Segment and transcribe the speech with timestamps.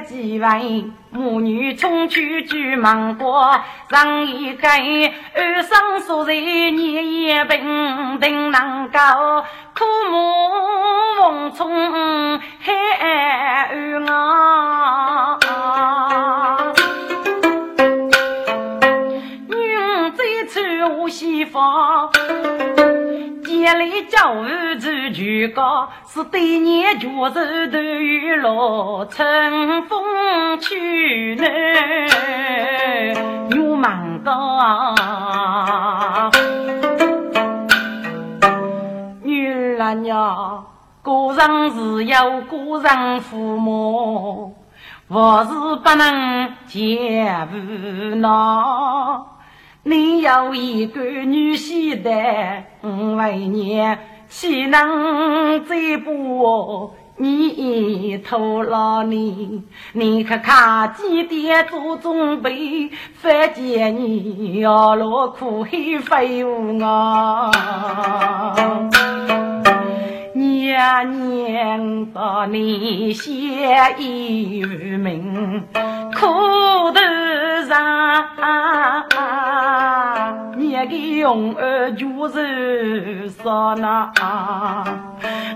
[0.00, 3.60] 几位，母女冲去举芒果，
[3.90, 4.70] 上一根
[5.34, 8.98] 二生所在日夜平定能够，
[9.76, 10.16] 苦母
[11.16, 15.38] 奉冲海儿啊，
[21.18, 22.12] 西方。
[23.48, 27.40] 夜里叫儿子去高，是对年脚手
[27.72, 31.44] 都有落，春风去呢，
[33.50, 34.94] 又忙高。
[39.24, 40.62] 女儿呀，
[41.02, 44.54] 个人自有个人父母，
[45.08, 45.50] 我是
[45.82, 47.56] 不能见不
[48.18, 49.34] 恼。
[49.84, 52.10] 你有一个女婿的，
[52.82, 53.80] 五为你
[54.28, 59.62] 岂能再不你拖了你？
[59.92, 62.90] 你可看几点做准备？
[63.14, 67.50] 反见你要落苦黑废物啊！
[70.78, 73.32] 年年把你写
[73.98, 75.64] 一名，
[76.14, 76.20] 苦
[76.92, 77.00] 头
[77.66, 77.74] 上，
[80.56, 80.84] 你个
[81.16, 84.12] 用儿就是说那，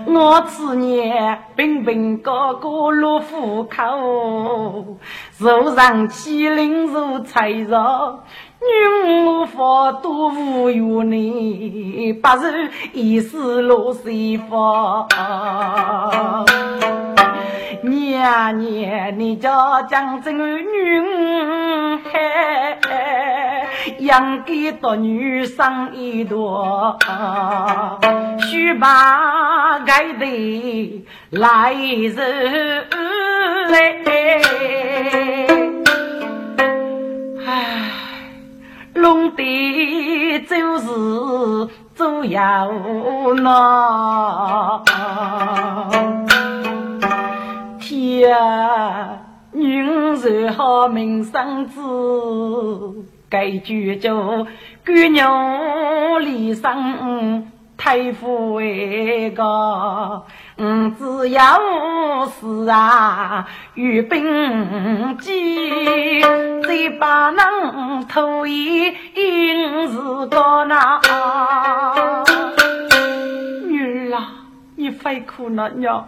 [0.07, 4.97] 我此年平平高高落虎口，
[5.31, 8.19] 手上起灵如菜肉。
[8.63, 15.07] 女无法多无怨你，不是一时落水法。
[17.81, 23.67] 娘娘，你家将真女孩，
[23.99, 26.97] 养给多女生一朵，
[28.39, 32.87] 须把该的来日
[33.69, 34.03] 来。
[38.95, 40.87] 弄的就是
[41.95, 42.71] 主要
[43.35, 44.83] 那
[47.79, 49.19] 天
[49.51, 51.81] 女人好名声子，
[53.29, 54.45] 该举着
[54.85, 60.23] 姑娘离生太富一个。
[60.55, 61.59] 嗯，只要
[62.27, 71.01] 是啊，与兵机，再把能偷一是个那
[73.67, 74.31] 女儿啊，
[74.75, 76.07] 你费苦了娘，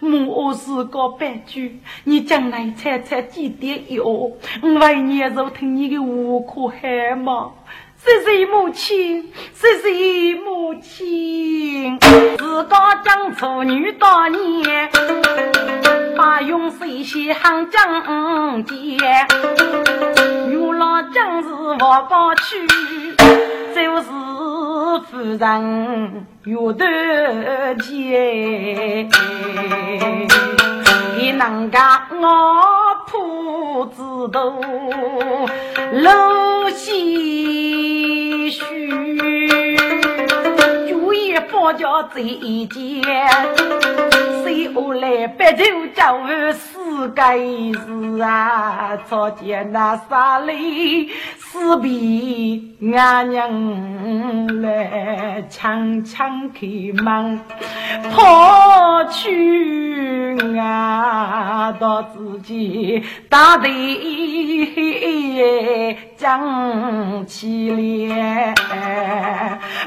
[0.00, 4.04] 我是个白驹，你将来猜猜几点药？
[4.04, 4.34] 我
[4.80, 7.50] 为你就听你的无可害嘛。
[8.04, 12.00] 谢谢母亲，谢谢母亲。
[12.00, 14.90] 自家将处女多年，
[16.16, 18.76] 把用水洗行江间。
[20.48, 22.66] 女老将是我过去，
[23.72, 24.02] 就是
[25.08, 26.84] 夫人有头
[27.80, 29.08] 钱。
[31.16, 32.26] 你能干我
[33.06, 34.60] 铺子头，
[35.92, 37.91] 露西
[38.52, 39.71] 须，
[41.62, 43.04] 我家这一间，
[44.42, 45.64] 谁我来白酒
[45.94, 47.38] 叫我死该
[47.86, 48.98] 死啊！
[49.08, 56.66] 朝见那沙里，死比俺娘来强强开
[57.00, 57.38] 门，
[58.12, 63.70] 跑去啊到自己大队
[66.16, 67.70] 讲起
[68.08, 68.52] 来，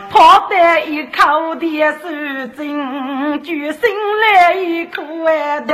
[0.10, 0.56] 跑得
[0.86, 3.82] 一口的水精，决心
[4.22, 5.74] 来一口完的。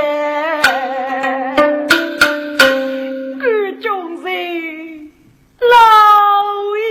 [3.40, 5.12] 各种人
[5.60, 5.76] 老
[6.78, 6.82] 爷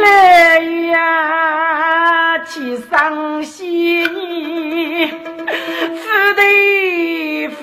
[0.00, 0.58] 来
[0.90, 6.02] 呀，去伤心你，夫
[6.36, 7.54] 对夫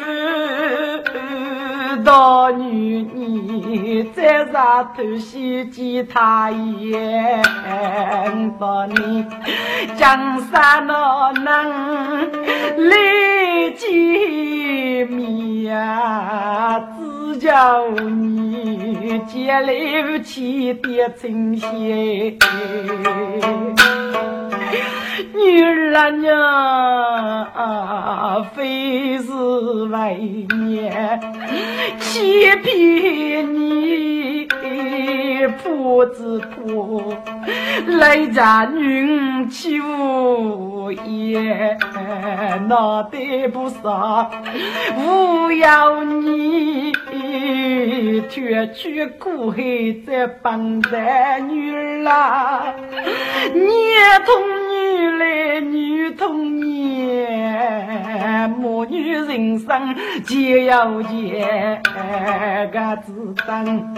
[2.04, 3.04] 到女
[4.02, 7.44] 你在上头洗吉他演
[8.58, 9.24] 到你
[9.96, 12.32] 江山哪能
[12.90, 15.78] 来见面？
[16.98, 22.40] 只叫你接来不起的真心。
[25.36, 27.48] 女儿啊娘，
[28.56, 31.20] 非是为娘
[32.00, 34.41] 欺骗你
[35.64, 37.02] 婆子婆，
[37.88, 41.78] 来家女欺负也
[42.68, 44.30] 脑袋不傻，
[44.96, 46.92] 我要你
[48.30, 49.62] 脱去苦海
[50.06, 52.74] 再帮在女儿啊，
[53.54, 53.62] 你
[54.26, 54.62] 同。
[54.72, 61.82] 女来女同年，母女人生皆要结
[62.72, 63.96] 个子等，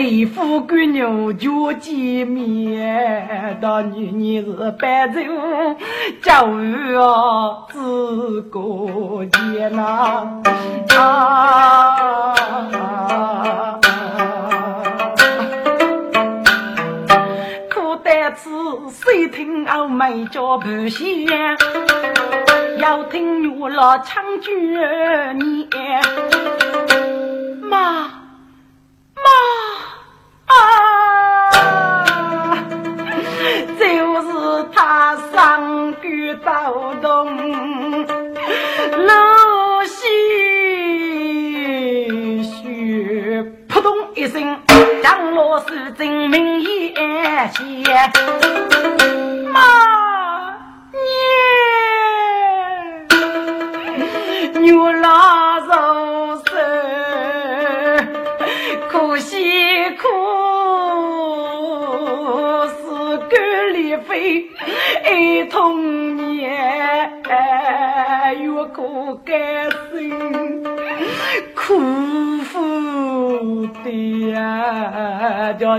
[0.00, 5.18] 对付个牛就见面，到女你是白走
[6.22, 9.84] 教育啊，自个艰难
[10.96, 12.36] 啊。
[18.36, 18.50] 此
[18.90, 21.04] 谁听欧美叫不响，
[22.78, 25.68] 要听月老唱绝念。
[27.62, 28.08] 妈妈
[29.16, 29.30] 啊，
[33.78, 33.82] 就
[34.22, 34.28] 是
[34.74, 37.36] 他上句刀动，
[39.06, 39.12] 露
[39.84, 39.96] 西
[42.42, 44.58] 血扑通一声。
[45.02, 46.94] 张罗是真名言
[47.52, 47.84] 谢，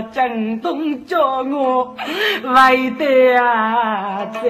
[0.00, 1.94] 叫江东叫我
[2.42, 4.48] 为得啊，在给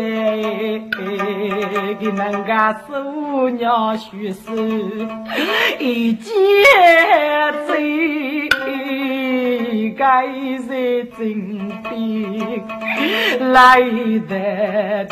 [2.00, 4.38] 人家手鸟许是
[5.78, 6.32] 一见
[7.66, 8.48] 醉，
[9.96, 10.26] 该
[10.66, 11.90] 是真的
[13.40, 13.80] 来
[14.28, 15.10] 得的。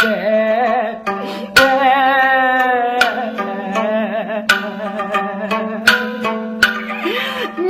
[7.57, 7.67] 年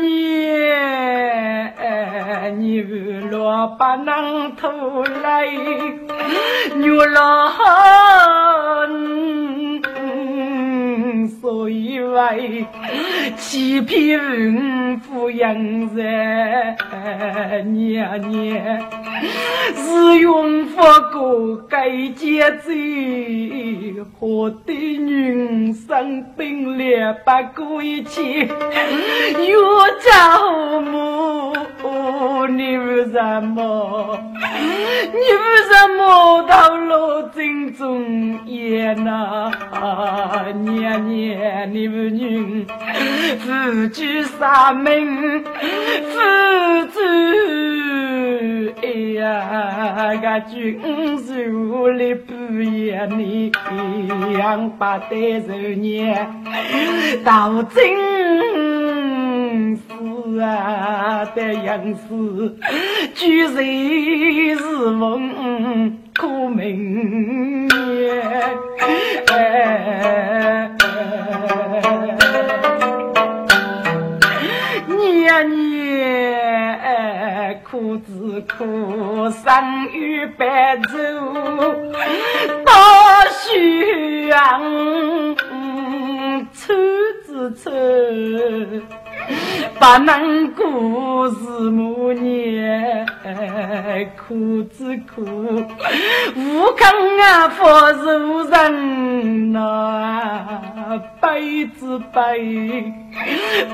[0.00, 0.04] 年，你
[3.78, 4.28] ប៉ណាំង
[4.60, 4.74] ធូ
[5.26, 5.40] លៃ
[6.82, 7.18] ញូល
[8.90, 8.92] ន
[11.44, 12.64] 所以为
[13.36, 15.54] 欺骗富养
[15.94, 16.74] 人，
[17.70, 18.80] 年年
[19.74, 27.30] 是用佛过该节罪，何得人生本来不
[27.62, 28.48] 过一切，有
[30.00, 30.38] 家
[30.80, 31.52] 母，
[32.56, 34.18] 你为什么？
[35.12, 35.38] 你为
[35.70, 39.52] 什么到了正中间呐？
[40.64, 41.33] 年年
[41.72, 42.66] 你不女
[43.38, 46.18] 夫妻三门，夫
[46.92, 46.98] 妻
[48.82, 48.84] 哎
[49.20, 50.78] 呀，个君
[51.18, 53.50] 手里不言你
[54.36, 56.26] 两百代人年
[57.24, 57.82] 到真
[59.76, 62.58] 是啊的样子，
[63.14, 67.74] 居然是梦可明年。
[74.86, 75.64] 你呀你
[77.64, 81.92] 苦子苦生于白昼
[82.64, 84.58] 大雪啊
[85.50, 87.70] 嗯子抽
[89.78, 93.06] 不能过日暮年，
[94.16, 95.22] 苦之苦，
[96.36, 102.92] 无根啊，佛如人呐，悲之悲，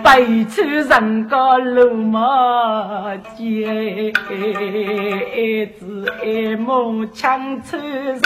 [0.02, 8.22] 悲出人家路马街，爱子爱母强出死，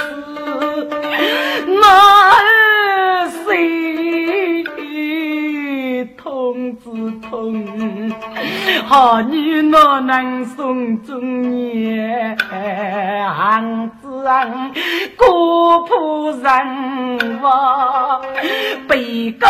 [1.67, 1.87] 哪
[2.31, 4.64] 儿谁？
[6.16, 7.66] 痛之痛，
[8.87, 12.37] 好女哪能送终年？
[13.37, 14.73] 行子行，
[15.16, 18.23] 过铺人亡，
[18.88, 19.46] 悲歌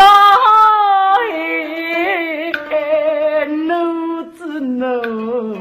[2.71, 5.57] 哎，奴子奴，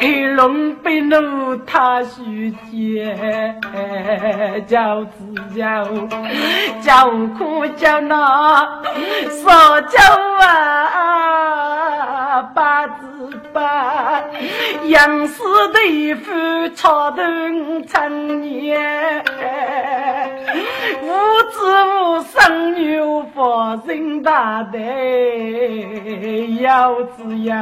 [0.00, 3.60] 黑龙被奴他许见，
[4.66, 5.84] 叫自叫
[6.80, 8.82] 叫苦叫闹，
[9.44, 10.00] 少叫
[10.40, 14.22] 啊八字八，
[14.86, 16.30] 杨氏的夫
[16.74, 17.22] 朝头
[17.88, 19.24] 成年，
[21.52, 24.78] 无子无孙有福生大德，
[26.60, 27.52] 要自由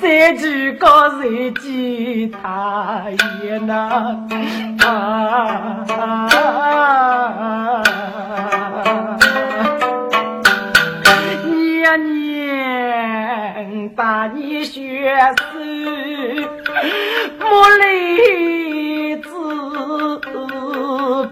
[0.00, 1.24] 再举高才
[1.60, 3.04] 见他
[3.42, 4.28] 也难
[4.84, 5.82] 啊！
[11.44, 16.46] 年年把你学诗，
[17.40, 17.84] 莫离，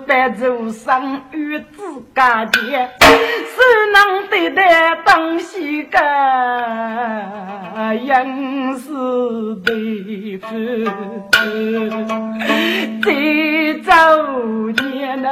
[0.07, 1.83] 白族生与自
[2.15, 2.61] 家结，
[3.01, 3.63] 手
[3.93, 5.99] 能对待东西个，
[7.95, 8.89] 应是
[9.65, 10.47] 对付，
[13.03, 13.07] 再
[13.83, 13.93] 走
[14.83, 15.29] 年呐。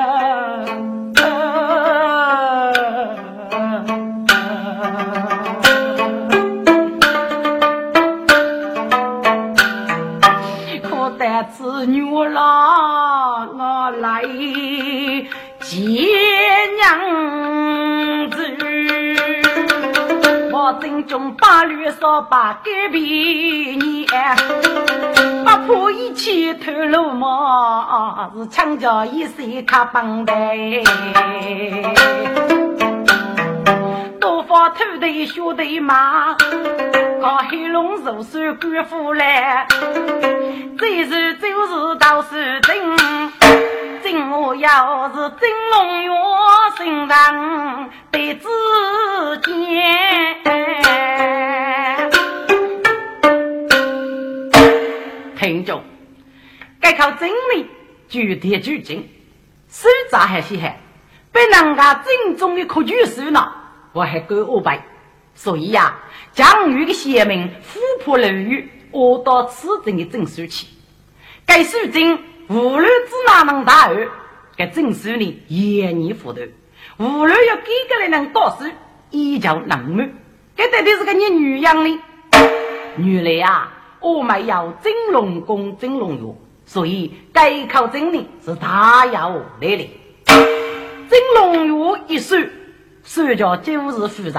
[11.44, 14.22] 子女郎我来
[15.60, 16.08] 接
[16.76, 18.56] 娘子，
[20.52, 23.02] 我正中八律扫把改变
[23.80, 24.06] 你，
[25.44, 30.34] 不怕一起偷路嘛，是强叫一岁卡帮带。
[34.22, 36.36] 多方土地学的马，
[37.20, 39.66] 靠黑龙入手官府来，
[40.78, 42.96] 这是就是到是真，
[44.00, 46.12] 真我要是真龙月
[46.76, 48.46] 身上得知
[49.42, 49.52] 见。
[55.36, 55.82] 听众，
[56.80, 57.66] 该靠真理
[58.08, 59.04] 具体举证，
[59.68, 60.76] 手札还稀罕，
[61.32, 63.54] 被人家正宗的科举书呢。
[63.92, 64.82] 我还够五百，
[65.34, 65.98] 所以呀，
[66.32, 70.66] 将鱼的县民琥珀楼宇，我到此镇的证书去。
[71.44, 72.18] 该书证
[72.48, 74.08] 无论只哪能大二，
[74.56, 76.40] 该证书呢严严辅导，
[76.96, 78.70] 无论要给个人能读书，
[79.10, 80.10] 依旧能满。
[80.56, 81.98] 该到底是个你女样的，
[82.96, 86.34] 原来啊，我们要真龙宫真龙药，
[86.64, 89.30] 所以该考证呢是大要
[89.60, 89.90] 来的。
[90.24, 92.36] 真龙药一书。
[93.04, 94.34] 手脚就是夫人，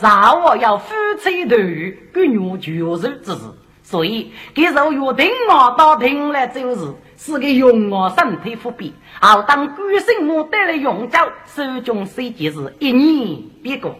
[0.00, 3.40] 让我要夫妻团圆，各女全受之事。
[3.82, 8.92] 所以，给受约定我到庭来做事，是个用我身体不便。
[9.20, 13.94] 好当官生母得了永久，手中虽件事，一年别过。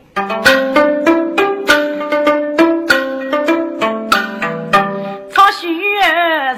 [5.30, 5.66] 初学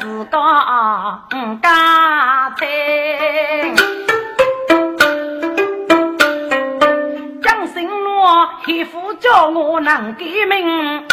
[0.00, 0.30] 是个
[1.62, 1.89] 家
[9.32, 11.06] 叫我能改名，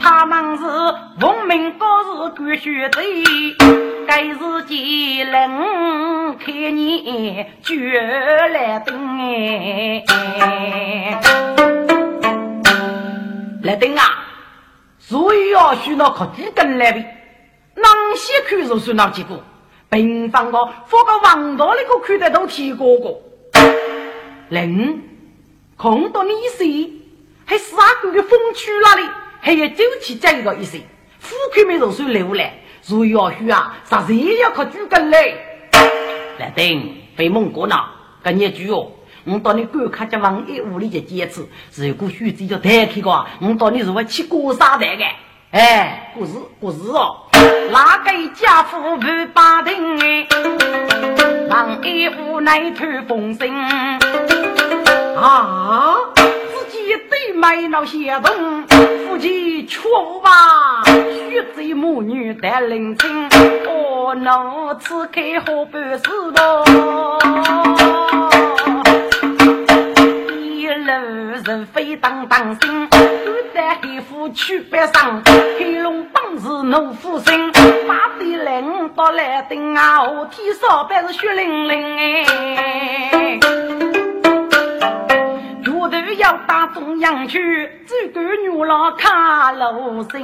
[0.00, 0.64] 他们是
[1.24, 3.00] 文明高士官学者，
[4.08, 10.02] 该是几人开年绝来登哎，
[13.62, 14.02] 来登啊！
[14.98, 16.98] 所以要选那科举跟来的，
[17.76, 19.40] 哪些看书算哪几个？
[19.88, 23.22] 平凡的，放个王道那个看得都提过过。
[24.48, 25.02] 人
[25.76, 26.90] 看到你一岁，
[27.44, 29.02] 还杀狗的风趣那里，
[29.40, 30.80] 还要走起这个一岁，
[31.18, 32.54] 富贵没肉水流来，
[32.86, 35.34] 如要许啊，啥子也要靠猪根来。
[36.38, 37.76] 来等，飞蒙过呢，
[38.22, 38.90] 跟你句哦，
[39.24, 45.04] 我到你观看这王一屋里去坚持，如果许子就抬起个，我到你是会去过沙袋的，
[45.50, 47.26] 哎，不是不是哦，
[47.70, 50.26] 哪个家父不把听哎？
[51.50, 53.48] 王一无奈吐风声，
[55.20, 55.96] 啊！
[56.14, 58.62] 自己对买了些东，
[59.06, 63.28] 夫妻却无把血贼母女带领亲，
[63.66, 66.64] 哦，那此刻好办事喽。
[70.78, 73.00] 路是飞当当心，敢
[73.54, 75.22] 在黑虎去北上，
[75.58, 77.52] 黑龙当时怒虎心，
[77.86, 79.98] 八地岭到来登啊，
[80.30, 82.24] 天烧白是血淋淋
[82.56, 83.38] 哎，
[85.90, 87.38] 绝对要打中央去，
[87.86, 90.20] 只管女郎看路心。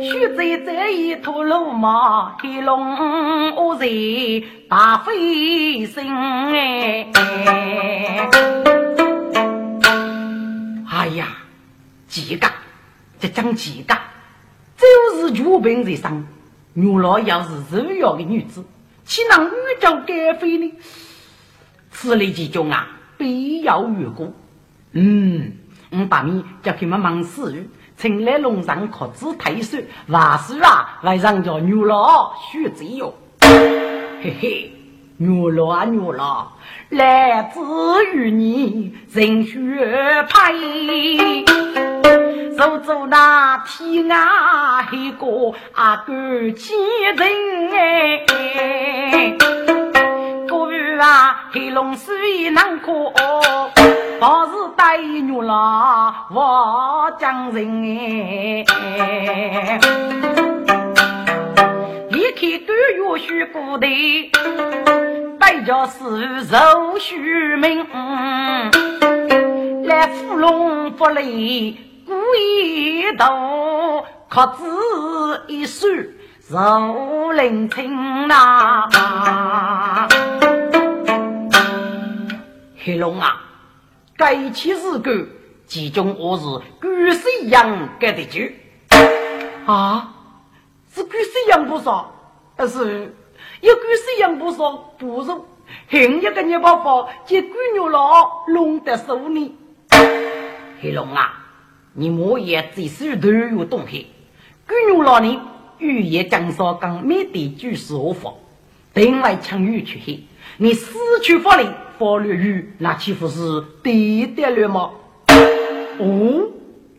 [0.00, 3.86] 须在这一头路马，黑龙我在
[4.68, 7.06] 大飞身哎！
[10.90, 11.28] 哎呀，
[12.08, 12.48] 几个，
[13.20, 13.94] 这讲几个，
[14.78, 14.86] 就
[15.18, 16.26] 是全凭在上。
[16.72, 18.64] 女老要是柔要的女子，
[19.04, 20.72] 岂能遇着该妃呢？
[21.90, 22.88] 此类之中啊，
[23.20, 24.32] 必要员工。
[24.92, 25.52] 嗯，
[25.90, 33.12] 我把你叫他们忙事，请来龙上可知太岁，万事啊，来让叫牛老学子哟。
[34.22, 34.72] 嘿嘿，
[35.18, 36.52] 牛老啊牛老，
[36.88, 37.60] 来自
[38.14, 39.58] 于你人血
[40.30, 40.54] 派。
[42.56, 46.74] 走走那天涯海角啊，感情
[47.16, 47.28] 人
[47.74, 48.24] 哎。
[50.50, 53.14] 古语啊，黑龙水难过，
[54.20, 59.78] 好是待女郎我将人哎。
[62.10, 63.86] 离开古月许古代，
[65.38, 67.86] 百家是受虚名，
[69.84, 71.78] 来芙蓉福利。
[72.04, 74.64] 古一道，可知
[75.46, 75.86] 一首
[76.48, 78.88] 如林青呐。
[82.82, 83.42] 黑龙啊，
[84.16, 85.10] 该起事故
[85.66, 86.44] 其中我是
[86.80, 88.40] 举水养该的酒
[89.66, 90.14] 啊，
[90.94, 92.10] 是举水养不少，
[92.56, 93.14] 但是
[93.60, 95.44] 有举水养不少，不如
[95.90, 99.56] 另一个你爸爸接举牛佬弄得手里。
[100.80, 101.36] 黑龙啊。
[101.92, 104.06] 你莫也只是头有东西，
[104.66, 105.40] 古牛老人
[105.78, 108.32] 语言讲说讲没得句是何法，
[108.94, 110.24] 另外强语去黑，
[110.62, 110.92] 你失
[111.22, 111.66] 去法律
[111.98, 114.90] 法律与，那岂不是对的了吗？
[115.98, 116.50] 哦，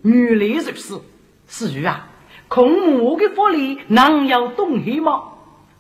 [0.02, 1.00] 原来如此，
[1.48, 2.08] 是啊，
[2.48, 5.22] 空我的法律能有东西吗？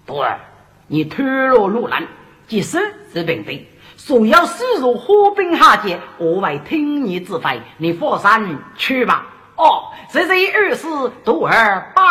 [0.06, 0.40] 徒儿，
[0.86, 2.08] 你推落路难，
[2.48, 2.78] 即使
[3.12, 3.68] 是平的。
[3.98, 9.26] 所要驶入火并下界，我为听你指挥，你放心去吧。
[9.56, 10.86] 哦，这这二十
[11.24, 12.04] 多儿百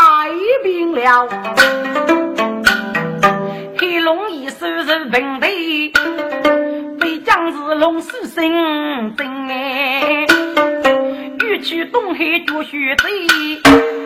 [0.64, 1.28] 病了。
[3.90, 5.92] 黑龙一手是平地，
[7.00, 8.00] 北将是龙。
[8.00, 10.24] 狮心真哎。
[11.40, 13.60] 欲去东海捉雪贼，一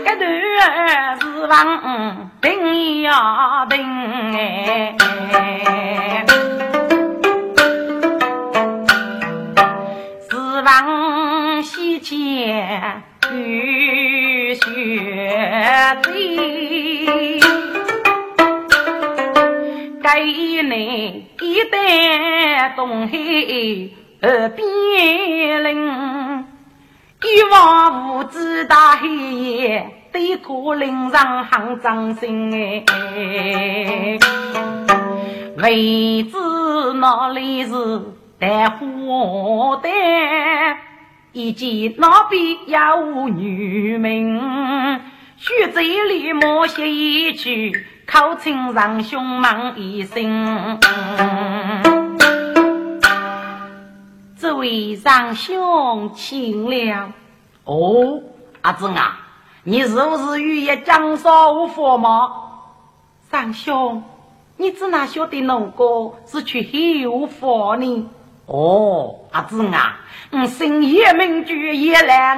[0.07, 3.79] 段是王定呀定
[4.35, 4.97] 哎。
[10.64, 13.04] 望西前
[20.14, 23.18] 该内一旦东海
[24.20, 26.44] 二边邻，
[27.20, 29.03] 一望无际大海，
[30.12, 34.18] 对可岭上行张心哎，
[35.57, 36.38] 未知
[37.00, 37.72] 哪里是？
[38.38, 38.77] 带花
[39.83, 40.77] 旦，
[41.33, 44.40] 以及那边有女名，
[45.38, 50.79] 须在里莫写一句，口称让兄忙一声。
[54.38, 57.12] 这位让兄请了。
[57.64, 58.21] 哦，
[58.61, 59.19] 阿子啊，
[59.62, 62.31] 你是不是与一江少无佛吗？
[63.31, 64.03] 长兄，
[64.59, 68.11] 你只哪晓得那个是去后佛呢？
[68.46, 69.96] 哦，阿子啊，
[70.30, 72.37] 我深夜名句也来，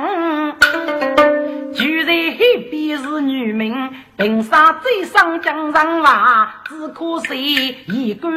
[1.74, 2.38] 就在海
[2.70, 8.28] 边是女名，平沙最上江上娃，只可惜一个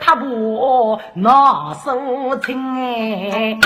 [0.00, 3.58] 踏步那手轻哎，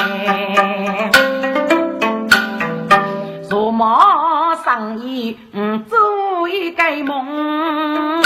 [3.49, 8.25] 若马上衣，嗯，做一个梦，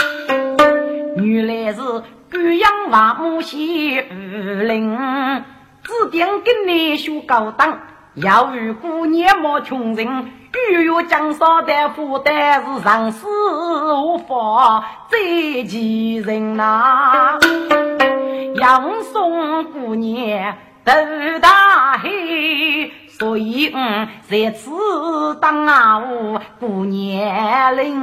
[1.16, 1.82] 原来是。
[2.34, 4.04] 岳阳万木西五
[4.64, 4.98] 林，
[5.82, 7.78] 指定给你修高档。
[8.14, 10.32] 要遇过年莫穷人，
[10.70, 15.18] 欲有江山的负担是上死无法再
[15.64, 17.38] 其人呐。
[18.56, 20.92] 杨松过年斗
[21.40, 22.08] 大海，
[23.08, 24.70] 所以嗯在此
[25.40, 26.02] 当啊
[26.58, 28.00] 过年龄。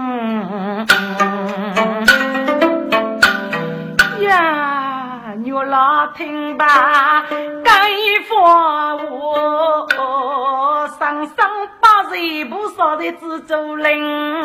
[4.32, 7.26] 呀，女老听吧，
[7.66, 7.72] 该
[8.30, 9.86] 放我
[10.98, 11.50] 上上
[11.82, 14.42] 八岁不少的自主人。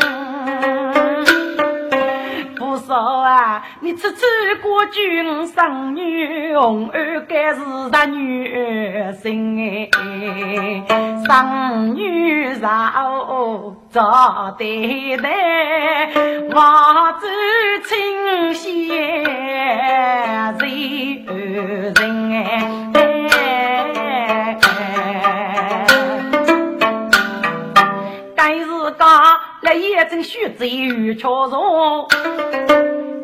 [2.59, 3.63] 不少啊！
[3.81, 4.17] 你出出
[4.63, 7.61] 过军生女，红儿该是
[7.93, 10.83] 大女儿心哎，
[11.27, 16.09] 生女少早对待，
[16.55, 17.27] 望子
[17.85, 19.25] 清闲
[20.59, 21.23] 最
[21.95, 23.06] 人哎。
[29.75, 32.09] 眼睛须知与巧容。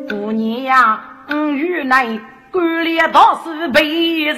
[0.09, 2.19] 姑娘呀，与内
[2.51, 4.35] 官吏倒是被人，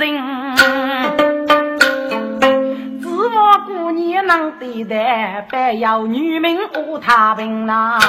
[3.02, 8.00] 指望姑娘能对待，别要女民误太平呐。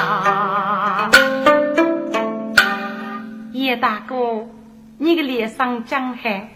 [3.51, 4.47] 叶大哥，
[4.97, 6.49] 你的脸上江海，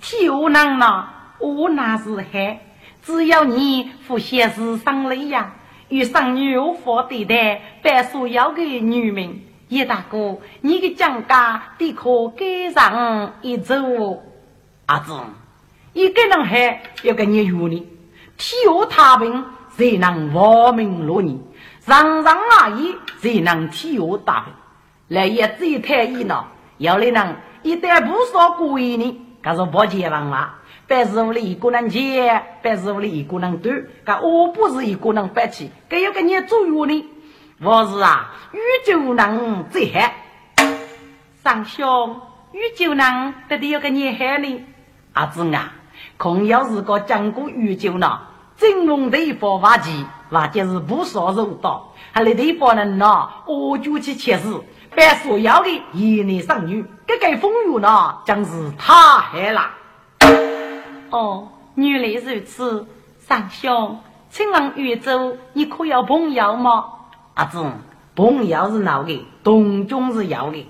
[0.00, 2.60] 天下难呐，我哪是海？
[3.02, 5.52] 只要你不嫌世上累呀，
[5.90, 9.46] 与上女无法对待，别所要的女民。
[9.68, 13.76] 叶大哥，你的讲价得可改上一走。
[14.86, 15.12] 阿子，
[15.92, 17.86] 一个人还要跟你约呢，
[18.36, 19.44] 天下太平
[19.76, 21.38] 才能亡命落年，
[21.80, 24.52] 上上阿姨才能天下大平。
[25.06, 26.44] 来也最太医呢，
[26.78, 30.54] 要来人一旦不说故意呢，可是不结王了。
[30.90, 37.08] 百事屋里一个人接，百事屋里一个人端，可我不是一个人摆起，该要给你做药呢。
[37.62, 40.00] 我是啊，玉酒能最好。
[41.44, 44.64] 三兄，玉酒能到底要给你好呢？
[45.12, 45.74] 阿子啊，
[46.16, 48.22] 空要是个讲过玉酒呢，
[48.56, 54.52] 正蒙的方法器，或者是不少肉刀，还来地方人呢，我就去切实，
[54.96, 59.70] 把所要的一男生女，这个风雨呢，真是太害了。
[61.10, 62.86] 哦，原来如此，
[63.18, 63.98] 三兄，
[64.30, 66.84] 请问宇宙，你可要朋友吗？
[67.34, 67.64] 阿子，
[68.14, 70.66] 朋友是闹的，同中是要的。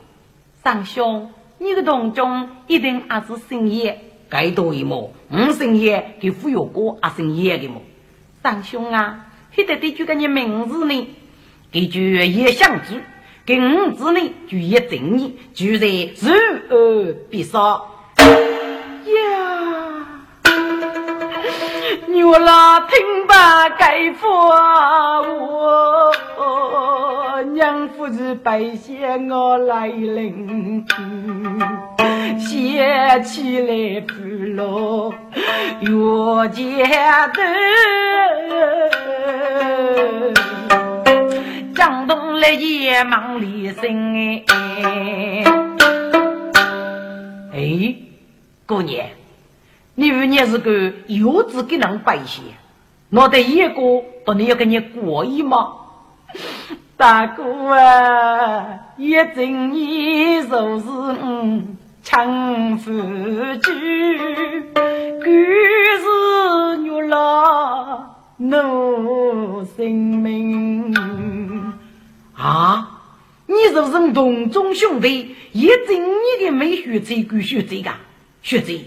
[0.62, 4.00] 三兄，你的同中一定还是姓叶？
[4.28, 7.82] 该多一毛，我姓叶，给富有哥阿姓叶的么？
[8.42, 11.08] 三兄啊，还得得就个你名字呢？
[11.70, 13.02] 给句叶相知，
[13.44, 15.86] 给五字呢就叶正义，就在
[16.20, 16.32] 如
[16.70, 17.82] 而必杀。
[22.12, 24.28] 我老听罢该父，
[26.38, 30.84] 我娘夫是白线我来领，
[32.38, 34.12] 写起来不
[34.54, 35.14] 落
[35.80, 37.42] 月家头，
[41.74, 45.44] 江东来也忙里生哎，
[47.54, 47.94] 哎，
[48.66, 49.06] 姑娘。
[50.00, 52.42] 你如你是个有志给人百姓，
[53.10, 55.74] 我的一个到你要跟你过意吗？
[56.96, 60.86] 大哥啊，一整年就是
[61.22, 63.60] 嗯抢夫婿，
[64.72, 65.30] 可
[66.00, 70.94] 是女了奴性命
[72.34, 73.02] 啊！
[73.46, 75.36] 你是不是同宗兄弟？
[75.52, 77.90] 一整年的没学这个学这个
[78.40, 78.80] 学这？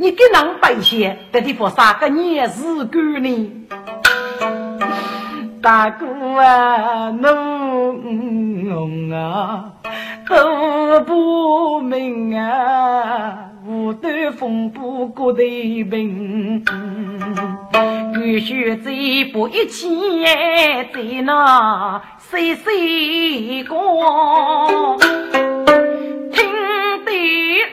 [0.00, 3.50] 你给人百姓在地方啥个年日干呢？
[5.60, 6.06] 大哥
[6.40, 9.72] 啊，侬啊
[10.28, 16.62] 都不明啊，无端风波过头平，
[18.22, 18.92] 雨雪再
[19.32, 20.86] 不一起在
[21.24, 24.96] 那细细过，
[26.32, 26.48] 听
[27.04, 27.10] 得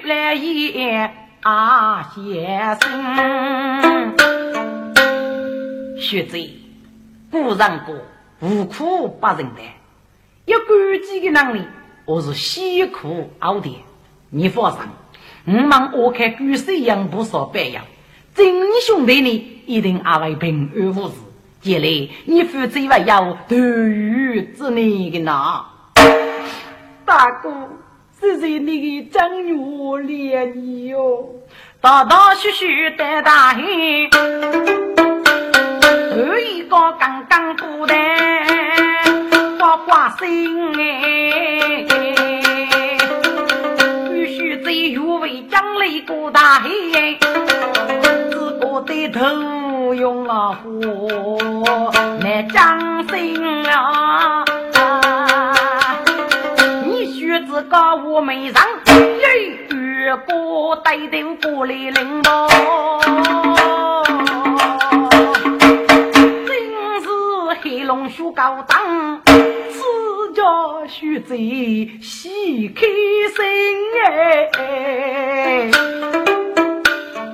[0.05, 1.11] 来也。
[1.45, 4.17] 啊，先生，
[5.99, 6.39] 学者
[7.29, 7.79] 古人讲
[8.39, 9.61] 无苦不仁的，
[10.45, 10.67] 有关
[11.03, 11.61] 机的能力，
[12.05, 13.77] 我是辛苦熬的。
[14.31, 14.81] 你放心，
[15.45, 17.85] 我们我看古水养不少白养，
[18.33, 18.43] 真
[18.81, 21.13] 兄弟呢，一定阿为平安无事。
[21.61, 25.63] 将来你负责还要断狱之内的呢，
[27.05, 27.69] 大哥。
[28.19, 31.29] 是在你的正月连你哟，
[31.81, 34.09] 大大续续带大黑，
[36.15, 37.93] 有一个刚刚过的
[39.59, 41.85] 花花心哎，
[44.09, 47.17] 必须在月为将来过大黑，
[48.31, 54.44] 自个的头用啊火来将心啊。
[58.05, 58.63] 我没上，
[59.19, 62.47] 越过带头过来领导，
[66.45, 66.47] 真
[67.01, 67.09] 是
[67.61, 69.81] 黑龙须高档，自
[70.33, 70.41] 家
[70.87, 72.85] 须贼喜开
[73.35, 73.43] 心
[74.57, 75.69] 哎！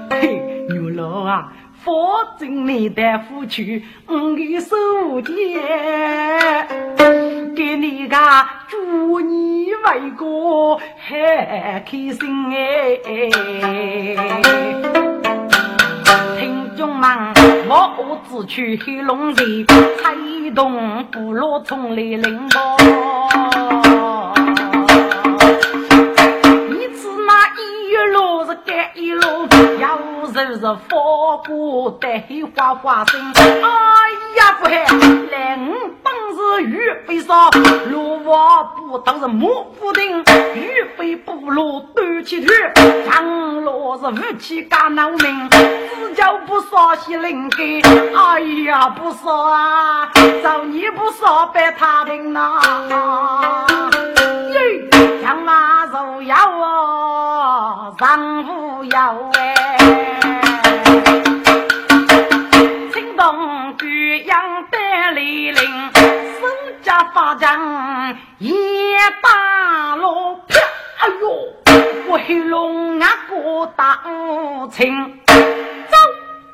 [0.09, 1.53] 嘿，牛老啊！
[1.83, 4.75] 佛经你带夫去，我的手
[5.21, 5.33] 间
[7.55, 8.15] 给你个
[8.67, 11.17] 祝你为国很
[11.83, 12.99] 开心哎！
[16.39, 17.33] 听众们，
[17.67, 19.45] 我我只去黑龙江，
[20.03, 20.13] 彩
[20.53, 22.77] 动不落从来领包。
[26.69, 29.47] 你只那一路是干一路，
[29.79, 30.10] 要。
[30.33, 32.23] 日日佛不得
[32.55, 33.69] 花花生，哎
[34.37, 34.85] 呀不嗨，
[35.29, 37.49] 来我本是鱼飞少，
[37.89, 40.19] 路我不都是木不定，
[40.55, 42.55] 鱼飞不落断气腿，
[43.09, 47.81] 强罗是武器干农民，只叫不少些灵根，
[48.15, 50.09] 哎呀不少啊，
[50.41, 52.61] 找你不少白他病呐，
[54.53, 54.89] 耶，
[55.21, 59.77] 强马肉要哦，上不要哎，
[62.93, 64.77] 青东居阳的
[65.15, 68.53] 李陵，身家发展一
[69.21, 70.39] 大路，
[70.99, 73.99] 哎呦，回龙啊过大
[74.71, 75.35] 清，走，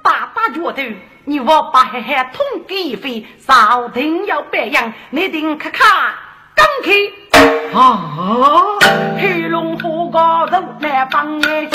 [0.02, 0.82] 大大脚头，
[1.26, 5.86] 你我把嘿嘿通给一回，少定要白养，你定看看，
[6.58, 6.92] 刚开
[7.74, 8.02] 啊，
[9.18, 11.70] 黑龙河高头来帮哎。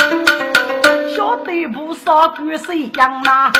[1.15, 3.53] 晓得不少鬼谁样呐？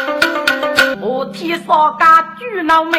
[1.01, 2.93] 我替少家举脑门，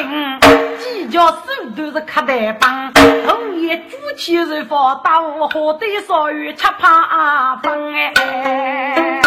[0.80, 1.38] 几脚手
[1.76, 2.92] 都是磕带帮。
[3.28, 9.22] 红叶举起日发大雾，河对少雨吃怕风哎。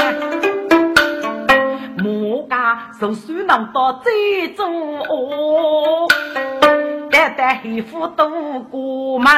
[2.05, 6.09] 我家手手能到最做哦，
[7.17, 9.33] 带带黑虎都过门。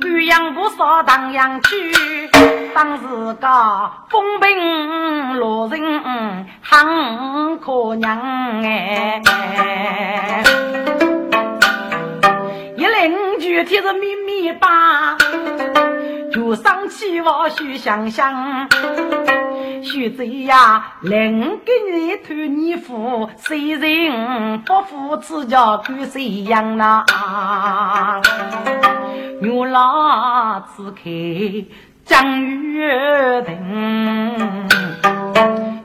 [0.00, 2.28] 鸳鸯不少荡阳去，
[2.74, 3.04] 当时
[3.40, 5.80] 个风平路人
[6.60, 8.20] 很可娘
[8.62, 9.22] 哎。
[12.76, 15.16] 一邻居贴着密密吧，
[16.54, 18.68] 上起我许想想。
[19.82, 27.04] 许子呀，邻给你托你福，谁人不福，此家归谁养呐？
[29.40, 31.64] 牛郎只开
[32.04, 34.68] 江月灯，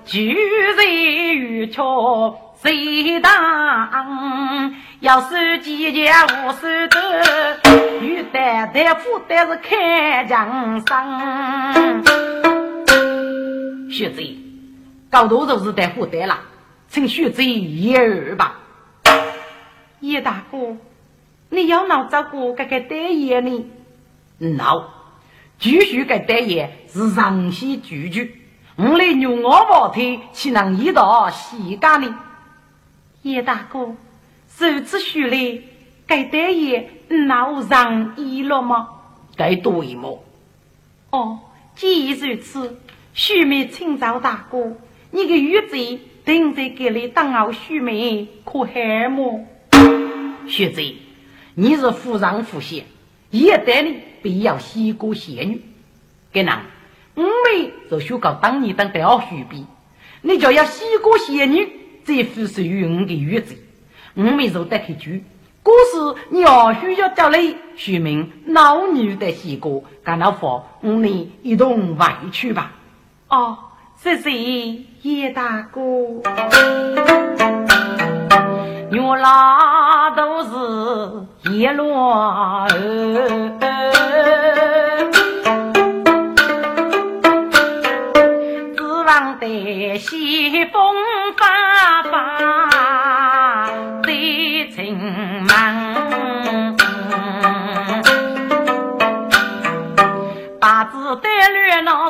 [0.05, 0.35] 举
[0.75, 0.95] 人
[1.35, 4.73] 玉桥谁当？
[5.01, 7.59] 要是几件无手的，
[7.99, 12.01] 女担担负担是开江山。
[13.91, 14.23] 学子，
[15.09, 16.39] 高头都是带负担了，
[16.87, 18.55] 请学子一二吧。
[19.99, 20.77] 叶大哥。
[21.49, 23.65] 你要闹照顾这个单爷呢？
[24.37, 24.87] 闹，
[25.59, 28.29] 继续个单爷是上西拒绝，
[28.77, 32.17] 我来牛我毛腿，岂能一道西干呢？
[33.23, 33.95] 叶大哥，
[34.57, 35.61] 如此说来，
[36.05, 38.89] 该单爷闹上衣了吗？
[39.37, 40.23] 该对么？
[41.09, 41.39] 哦，
[41.73, 42.77] 既如此，
[43.13, 44.73] 许妹请早大哥，
[45.11, 49.45] 你的玉子定在给你当好许妹，可害么？
[50.47, 50.81] 学子。
[51.55, 52.83] 你是夫上夫下，
[53.29, 55.61] 也得你必要西哥仙女。
[56.33, 56.59] 给人，
[57.13, 59.65] 我们就学个当年当表兄比，
[60.23, 63.55] 你就要西哥仙女再付属于我的原则，
[64.15, 65.23] 我们做得去住。
[65.63, 67.39] 可是你要需要叫来
[67.77, 72.73] 说明老女的西哥，干老佛，我们一同回去吧。
[73.29, 73.57] 哦，
[73.95, 74.31] 谢谢
[75.03, 75.81] 叶大哥。
[78.91, 80.49] 原来都是
[81.51, 82.67] 一乱，
[88.75, 90.95] 指望得西风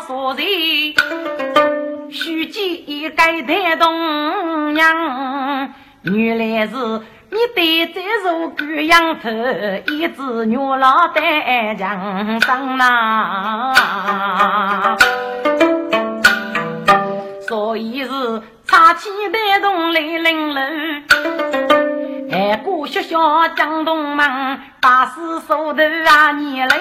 [0.07, 0.43] 所在，
[2.11, 5.73] 须记该带东娘。
[6.03, 6.75] 原来是
[7.29, 9.29] 你对这如狗羊头，
[9.87, 13.73] 一只牛老在墙上呐，
[17.47, 20.59] 所以是差起带动来领路，
[22.31, 26.79] 还过学校江东门，把事手头啊你来，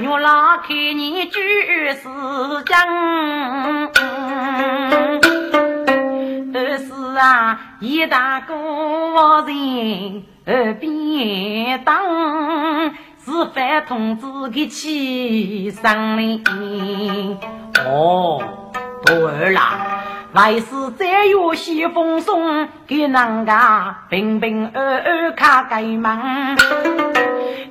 [0.00, 3.90] 牛老看你就是讲。
[7.22, 8.54] 啊，一大个
[9.46, 12.02] 人耳边当，
[13.22, 16.42] 是范同志的妻上哩。
[17.84, 18.42] 哦，
[19.04, 26.56] 徒儿啦，还是再有些风送给人家平平安安开开门。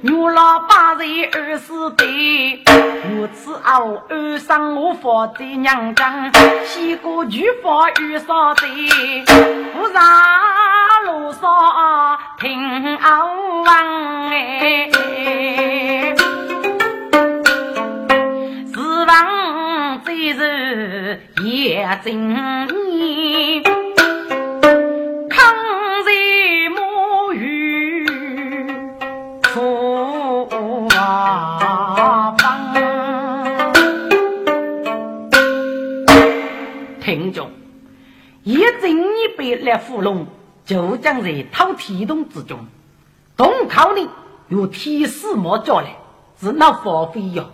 [0.01, 2.63] 牛老八十二十对，
[3.09, 6.31] 如此后二生我佛在娘家，
[6.63, 8.67] 西过菊花遇上贼，
[9.73, 10.01] 不上
[11.05, 13.25] 路上听奥
[13.65, 14.89] 王哎，
[18.73, 19.38] 是王
[20.33, 23.63] 是也真你。
[37.01, 37.49] 听众，
[38.43, 40.27] 一正一百来芙蓉，
[40.63, 42.67] 就将在掏天洞之中。
[43.35, 44.07] 东靠你
[44.49, 45.95] 有天使莫叫来，
[46.39, 47.49] 是那放飞哟。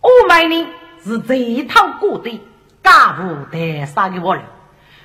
[0.00, 0.66] 我买呢
[1.06, 2.40] 是这一套过的，
[2.82, 4.42] 家务带杀给我了。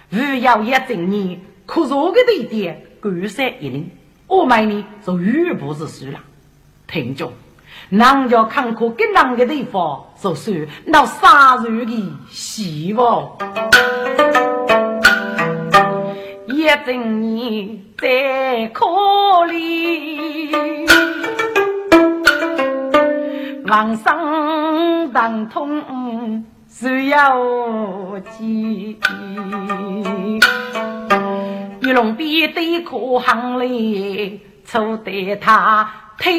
[0.09, 3.91] 如要一整年，可说个地点，干山一领。
[4.25, 6.19] 我买呢是雨不是输了。
[6.87, 7.33] 听众，
[7.89, 13.37] 人家看过更难的地方，就是那杀人的希望。
[16.47, 18.85] 一整年在可
[19.45, 20.87] 怜，
[23.71, 28.97] 王生疼痛需要记。
[31.79, 36.33] 玉龙边对可行里，错得他腿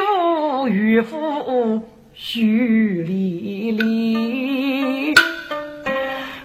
[0.00, 1.82] 无玉斧
[2.14, 5.12] 须离离。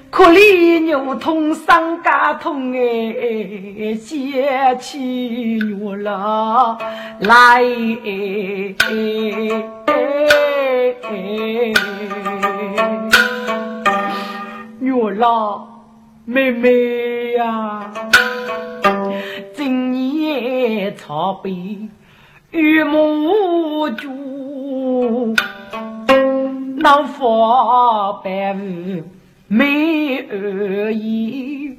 [0.10, 6.78] 可怜牛痛伤家痛哎，想起牛郎
[7.19, 7.63] 来
[14.79, 15.67] 牛郎
[16.25, 17.91] 妹妹呀，
[19.53, 21.51] 今年草背
[22.51, 25.34] 玉木珠，
[26.77, 29.03] 老佛白雾。
[29.47, 31.77] 没恶意，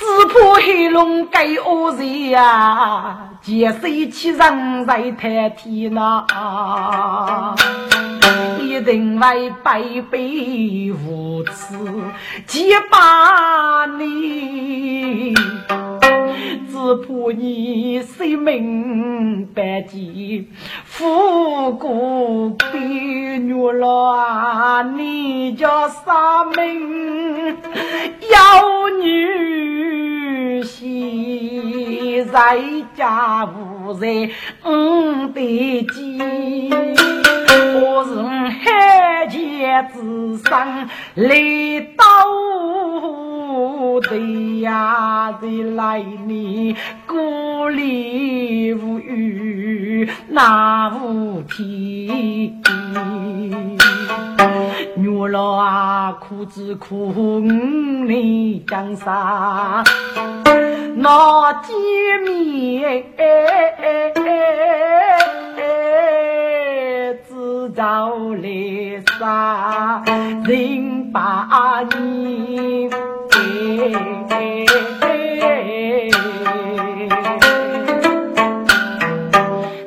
[0.00, 6.24] 只怕黑龙该恶人呀，见谁欺人在太天呐，
[8.70, 11.76] 一定会百倍无耻，
[12.46, 15.34] 结巴你。
[16.70, 20.44] 只怕你性命百劫，
[20.84, 24.84] 富过悲虐了！
[24.96, 27.56] 你叫啥名？
[28.30, 29.08] 妖女
[30.62, 32.58] 现在
[32.94, 34.30] 家无人
[35.32, 36.18] 得见，
[37.82, 38.12] 我是
[38.64, 42.04] 海前之上来到。
[44.00, 46.74] 对呀，对来年
[47.06, 52.60] 孤立无援那无天，
[54.96, 59.84] 女老啊，苦只苦五年江山，
[60.96, 61.72] 那见
[62.24, 63.04] 面
[67.28, 70.02] 只找来杀
[70.44, 72.90] 人把你。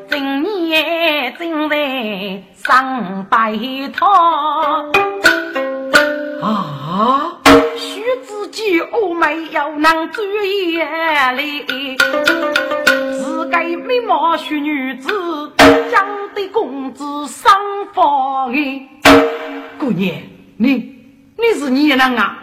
[0.09, 3.53] 今年正在上白
[3.95, 4.05] 头
[6.41, 7.37] 啊！
[7.77, 10.77] 须知己我没有能注意
[11.35, 11.65] 哩，
[13.13, 15.09] 是该美貌秀女子，
[15.91, 17.53] 将的公子上
[17.93, 18.89] 房的
[19.77, 20.15] 姑娘，
[20.57, 20.95] 你
[21.37, 22.42] 你是你人啊？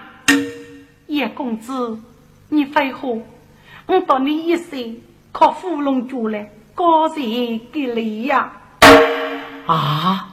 [1.11, 1.99] 叶公子，
[2.51, 3.09] 你废话！
[3.87, 4.99] 我到你一生
[5.33, 8.53] 靠芙蓉主来，高人给力呀！
[9.67, 10.29] 啊，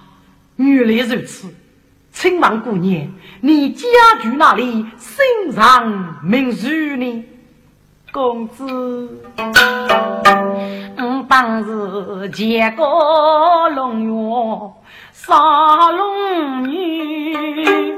[0.57, 1.47] 原来如此！
[2.11, 3.07] 亲王姑娘，
[3.41, 3.87] 你家
[4.21, 4.85] 住哪里？
[4.99, 7.25] 姓上名谁呢？
[8.11, 8.63] 公子，
[10.97, 14.11] 我当时结过龙月
[15.11, 17.97] 杀龙女。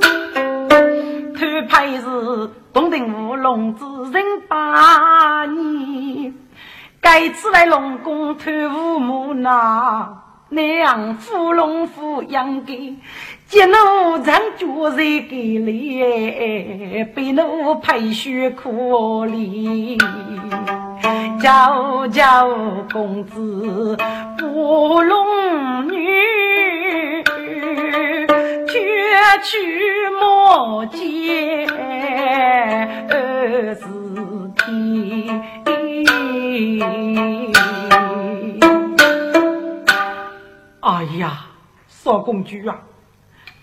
[1.59, 3.83] 偷拍是东定乌龙之
[4.13, 6.33] 人八年，
[7.01, 12.95] 该次来龙宫偷乌木那，娘夫龙夫养给，
[13.47, 13.75] 接奴
[14.23, 19.97] 长脚在给里，被奴拍血可怜，
[21.41, 22.47] 叫叫
[22.93, 23.97] 公子
[24.43, 27.18] 乌龙女。
[29.43, 29.57] 去
[30.19, 31.67] 莫见
[33.09, 33.83] 二十
[34.57, 35.41] 天。
[40.81, 41.45] 哎呀，
[41.87, 42.81] 少公主啊，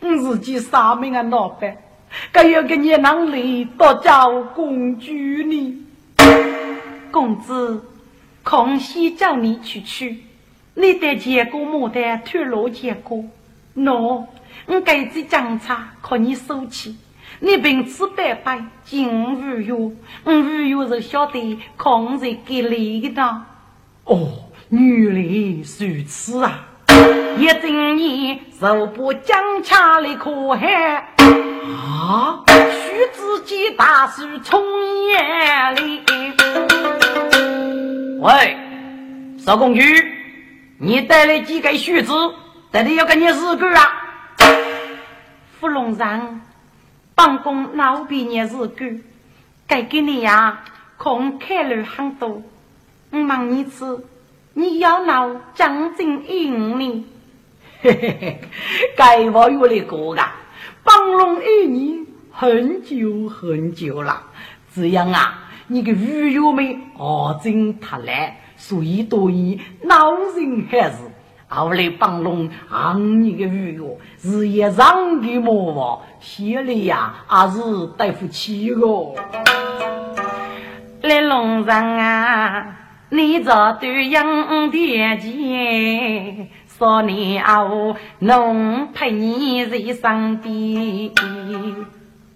[0.00, 1.76] 你自己杀命啊老板，
[2.32, 5.84] 该有个你能力多叫公主呢？
[7.10, 7.84] 公子，
[8.42, 10.24] 空隙叫你去取，
[10.74, 13.24] 你得见过牡丹吐露见过？
[13.76, 14.24] 喏，
[14.66, 16.96] 我给这姜茶靠你收起。
[17.40, 19.92] 你平此百百尽无忧，
[20.24, 23.42] 我无忧就晓得空是给你的。
[24.04, 24.28] 哦，
[24.70, 25.20] 原来
[25.78, 26.68] 如此啊！
[27.38, 32.42] 一整年受不姜茶的苦害啊！
[32.46, 34.62] 须自己大树冲
[35.10, 36.00] 眼里。
[38.20, 38.56] 喂，
[39.38, 39.82] 少公举，
[40.78, 42.14] 你带来几个须子？
[42.72, 43.92] 到底要跟你日个啊？
[45.58, 46.40] 芙蓉上。
[47.14, 49.02] 办公老毕业日干，
[49.66, 50.60] 该给你呀，
[50.98, 52.42] 空开了很多。
[53.08, 54.04] 我问你次，
[54.52, 57.04] 你要闹将近一五年？
[57.80, 58.40] 嘿嘿嘿，
[58.98, 60.36] 该我有的过啊，
[60.84, 64.22] 帮龙一年很久很久了。
[64.74, 70.98] 这样啊，你个女友们哦真太来，所以多以恼人还是。
[71.48, 77.60] 后来帮龙昂你个鱼哟，日夜让给魔王，心里呀还是
[77.96, 79.14] 对不起哦。
[81.02, 82.66] 来龙人啊，
[83.10, 87.64] 你这对养爹钱，少年啊，
[88.18, 91.12] 能陪你在身边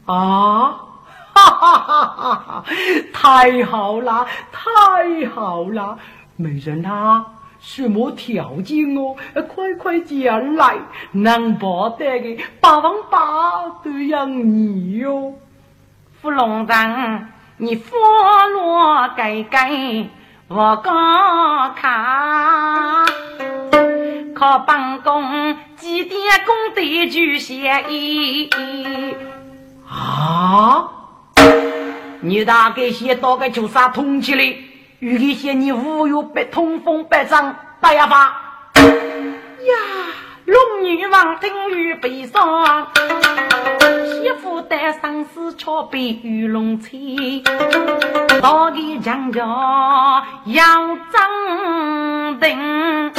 [0.07, 0.87] 啊！
[1.33, 2.65] 哈哈哈哈哈！
[3.13, 5.99] 太好了，太好了，
[6.37, 7.25] 美人啊！
[7.61, 9.15] 什么条件哦？
[9.49, 10.77] 快快讲来，
[11.13, 15.35] 能保得的八万八都养你哟！
[16.21, 17.27] 芙蓉人，
[17.59, 20.09] 你花落改改，
[20.49, 23.07] 我刚看，
[24.35, 28.49] 靠办公几点工地就协议
[29.87, 30.91] 啊！
[32.23, 34.65] 你大概先到个酒啥通气嘞？
[35.01, 38.19] 与其嫌你无有被通风百丈，大哑巴
[38.75, 39.75] 呀！
[40.45, 42.87] 龙女王听雨悲伤，
[44.05, 47.43] 媳妇带上丝桥被玉龙吹，
[48.43, 49.43] 到底强叫
[50.45, 50.65] 要
[51.11, 53.11] 张定，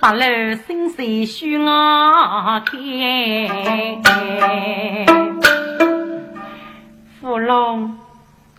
[0.00, 0.26] 八楼
[0.66, 2.76] 心碎许我开。
[7.20, 7.96] 芙蓉，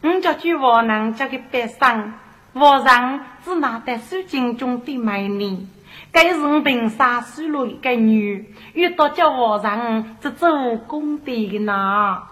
[0.02, 2.14] 你叫句话能叫个悲伤。
[2.54, 5.66] 皇上只拿得水晶中的美女，
[6.12, 12.24] 该是我平沙书了一个女，遇到叫皇上这做功德的呢。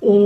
[0.00, 0.16] 哦，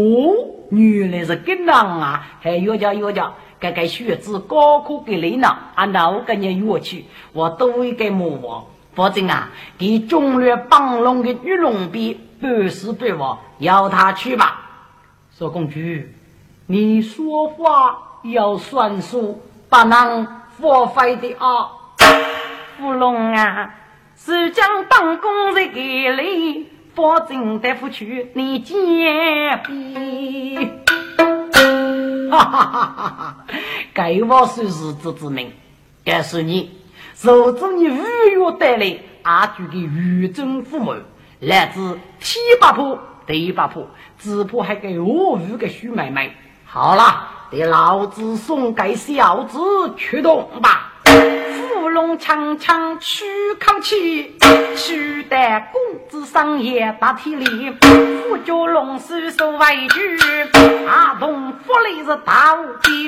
[0.70, 2.38] 原来是这样啊！
[2.40, 8.64] 还有叫有叫，这个学子高考给你呢，按照个你约去，我都会给魔王。
[8.94, 14.60] 否则啊，给中略帮龙的玉龙笔半死半活，要他去吧。
[15.36, 15.80] 说公主，
[16.66, 18.09] 你说话。
[18.22, 20.26] 要算数，不能
[20.60, 21.70] 荒废的啊！
[22.76, 23.74] 芙蓉啊，
[24.14, 25.82] 是将当工人给
[26.16, 28.76] 你，保证得付去你肩
[29.66, 30.70] 臂。
[32.30, 33.36] 哈哈哈哈哈！
[33.94, 35.52] 该我算是这之命，
[36.04, 36.78] 该是你
[37.14, 40.94] 受着你五月带来阿朱的御政父母，
[41.40, 46.36] 来自天八坡地八坡，只怕还给我五个徐妹妹。
[46.66, 47.39] 好了。
[47.50, 49.58] 给老子送给小子
[49.96, 50.92] 驱动吧！
[51.02, 53.24] 芙蓉长长出
[53.58, 54.38] 口气，
[54.76, 55.36] 取得
[55.72, 57.72] 公子上也大体力。
[57.80, 60.16] 富家龙叔受委屈，
[60.86, 63.06] 阿童福利是大无比。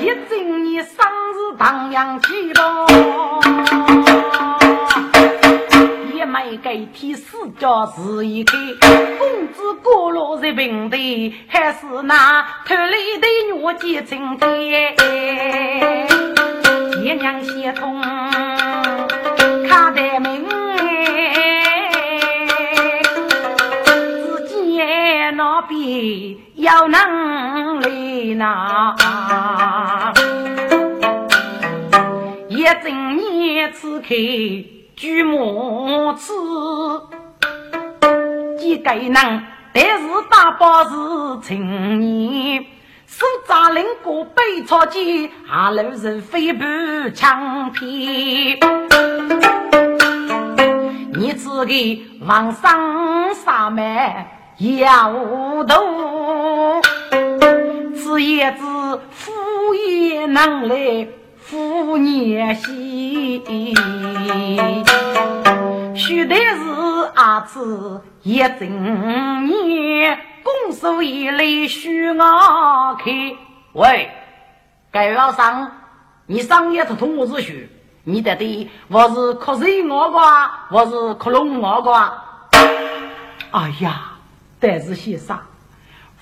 [0.00, 4.03] 一整年生日荡漾气泡。
[6.26, 8.52] 没给天四家是一个
[9.18, 14.94] 公子过落在平地，还是那偷来的女结成天？
[17.02, 18.00] 爹娘协同
[19.68, 20.46] 看得明，
[23.84, 24.80] 自己
[25.34, 28.94] 那边有能力呐，
[32.48, 34.73] 一整年此刻。
[34.96, 36.32] 举母子
[38.58, 39.12] 几个人，
[39.72, 40.90] 但是大把是
[41.42, 42.64] 青年，
[43.06, 46.64] 手扎领过背草机，下路是飞步
[47.12, 47.90] 枪片。
[51.12, 55.74] 你只给往上杀麦，无度，
[57.96, 58.60] 此也知
[59.10, 59.32] 夫
[59.74, 61.08] 也能来
[61.54, 63.44] 夫也喜，
[65.94, 73.36] 须得是阿子一整年，公手一来须我开。
[73.72, 74.10] 喂，
[74.90, 75.70] 该老上，
[76.26, 77.68] 你上夜是同我子学，
[78.02, 82.20] 你得对我是瞌睡我瓜，我是瞌龙我瓜。
[83.52, 84.10] 哎呀！
[84.58, 85.38] 但是先生，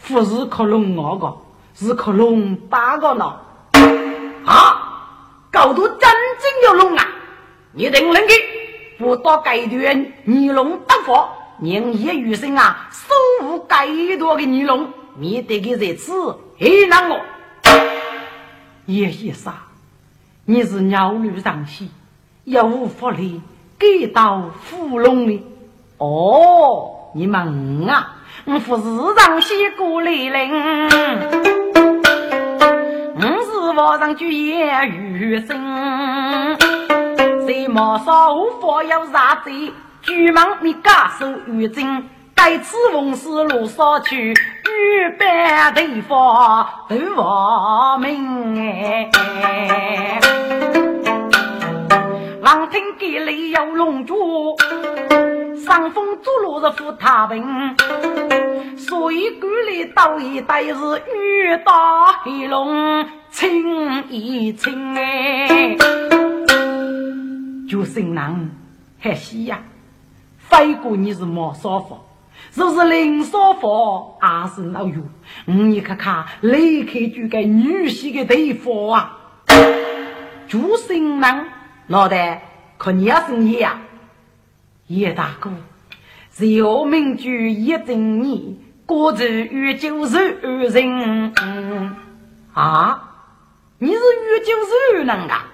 [0.07, 1.35] 不是克隆二个，
[1.75, 3.35] 是克隆八个呢。
[5.53, 7.07] 啊，搞到真正的龙啊！
[7.73, 8.35] 你等人去，
[8.99, 11.29] 不到该段尼龙得佛，
[11.61, 13.15] 人也余生啊，守
[13.47, 13.87] 护该
[14.19, 16.13] 多的尼龙，你得给这次
[16.59, 17.21] 还难我。
[18.87, 19.53] 叶先生，
[20.47, 21.91] 你是鸟女上戏，
[22.45, 23.41] 又无福利
[23.79, 25.43] 给到芙蓉的。
[25.99, 28.17] 哦，你们啊！
[28.45, 28.83] 我负市
[29.21, 30.51] 场西过来人，
[33.75, 36.57] 皇上举言余生。
[37.47, 39.51] 谁莫说无法有啥子？
[40.03, 45.27] 举门你家守御阵，该次奉使路上去，预备
[45.75, 49.11] 对方都亡命。
[52.43, 54.57] 王听给里有龙珠。
[55.65, 57.77] 上峰走路是扶他平，
[58.77, 65.77] 所以管里倒一带是雨打黑龙清一清哎，
[67.71, 68.51] 就姓郎
[68.99, 69.63] 还西呀，
[70.37, 72.05] 飞过你是毛少佛，
[72.55, 74.97] 若是林少佛还是老友，
[75.45, 79.17] 你看看立刻就给女婿的对方啊，
[80.49, 81.47] 就姓郎
[81.93, 82.41] 老的
[82.79, 83.83] 可你要是你呀。
[84.87, 85.51] 叶大哥，
[86.31, 91.35] 小名句一整年，过着与九十二人。
[92.55, 93.11] 啊，
[93.77, 95.45] 你是与九十二人啊？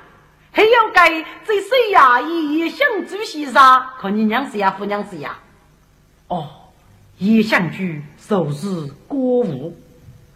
[0.53, 2.21] 还要该在谁呀？
[2.21, 3.95] 也想做些啥？
[3.99, 5.39] 可你娘子呀，夫娘子呀？
[6.29, 6.49] 哦，
[7.19, 9.77] 叶相居受是国务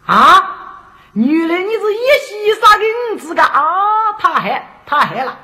[0.05, 0.81] 啊？
[1.13, 4.11] 原来你是叶西沙的儿子个啊？
[4.19, 5.39] 太黑，太黑了，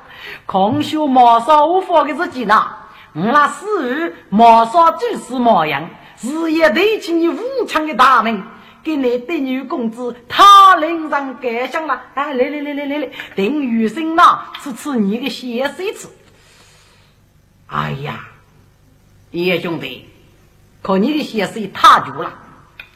[0.50, 2.66] 空修毛少无法给自己呢。
[3.12, 5.88] 我那死儿毛少就是模样，
[6.20, 7.38] 日夜对起你武
[7.68, 8.42] 强的大门，
[8.82, 12.02] 给你的女公子他领上盖上了。
[12.14, 16.08] 哎，来来来来来来，等余生呐，吃吃你的血水吃。
[17.68, 18.18] 哎呀，
[19.30, 20.08] 叶兄弟，
[20.82, 22.32] 可你的血水太足了，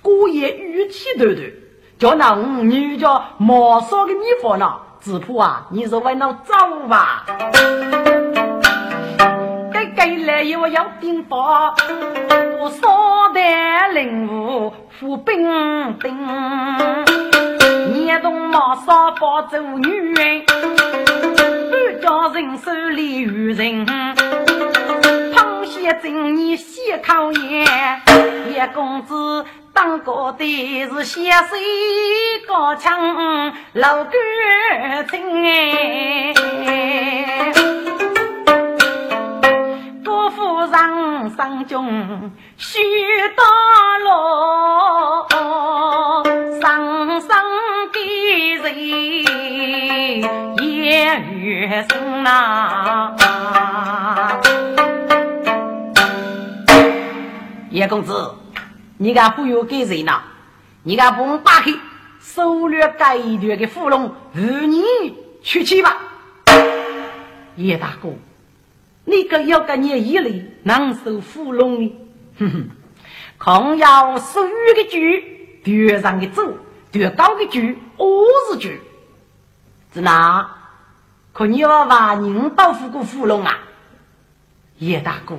[0.03, 1.53] 姑爷语气短短，
[2.01, 4.75] 叫那五女叫毛少的女方呢，
[5.05, 6.55] 只怕啊，你是为了走
[6.89, 7.27] 吧。
[9.95, 11.75] 该来又要兵法，
[12.59, 16.27] 我少带领武副兵兵，
[17.93, 20.43] 年动马少发做女人，
[21.71, 23.87] 半家人手里有人，
[25.35, 27.67] 螃蟹正你先考验，
[28.55, 29.45] 叶公子
[29.75, 31.59] 当过的是先水
[32.47, 36.33] 高强老干亲哎。
[41.37, 42.79] 上中许
[43.37, 43.43] 大
[43.99, 44.09] 路，
[46.61, 47.43] 上上
[47.93, 47.99] 的
[48.63, 48.65] 人
[50.63, 53.17] 也越深呐。
[57.71, 58.35] 叶公子，
[58.97, 60.23] 你敢忽悠给谁呢？
[60.83, 61.73] 你敢不打开
[62.21, 64.83] 收掠该段的俘虏，与你
[65.43, 65.97] 去去吧，
[67.57, 68.11] 叶大哥。
[69.05, 71.97] 你个要个你一类能受俘虏的，
[72.39, 72.71] 哼哼，
[73.39, 76.57] 空要属于的局，地上的走，
[76.91, 78.81] 地高的局，我是局。
[79.93, 80.51] 是哪？
[81.33, 83.59] 可你要把人保护过俘虏啊？
[84.79, 85.39] 叶大哥，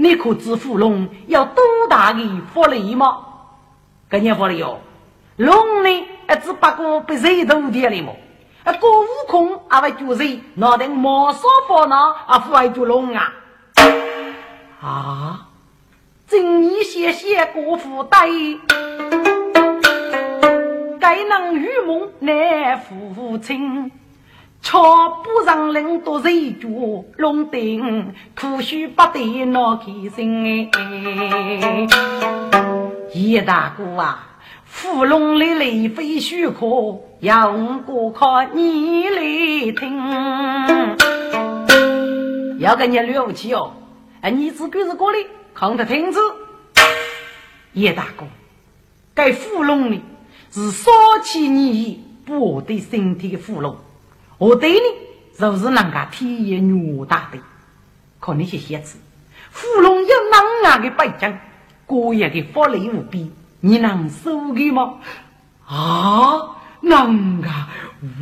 [0.00, 2.22] 你可知俘虏要多大的
[2.54, 3.18] 福利吗？
[4.08, 4.78] 给你福利哟，
[5.38, 6.06] 龙呢？
[6.40, 8.14] 只不过被谁偷掉了么？
[8.80, 13.32] 过悟空啊，会救人；脑袋毛少烦恼啊，不会救龙啊！
[14.80, 15.48] 啊！
[16.28, 18.28] 正义谢谢过福袋，
[21.00, 23.90] 该能与梦难父亲，
[24.60, 26.68] 却不让人多人救
[27.16, 30.70] 龙顶，苦须不得闹开心！
[33.14, 34.24] 叶大哥啊！
[34.64, 37.50] 芙蓉的泪飞虚可，要
[37.86, 39.98] 我靠你来听。
[42.58, 43.72] 要跟你了不起哦！
[44.20, 45.18] 哎，你自个是过来，
[45.54, 46.20] 看得听子。
[47.72, 48.26] 叶大哥，
[49.14, 50.02] 该芙蓉呢
[50.50, 50.90] 是烧
[51.22, 53.76] 起你不我对身体的芙蓉，
[54.38, 54.78] 我对你
[55.36, 57.38] 就是人家天爷女大的。
[58.20, 58.98] 可那些写字，
[59.50, 61.38] 芙蓉有能啊的背景，
[61.86, 63.30] 个人的法力无比，
[63.60, 64.94] 你能收的吗？
[65.66, 67.68] 啊，能啊！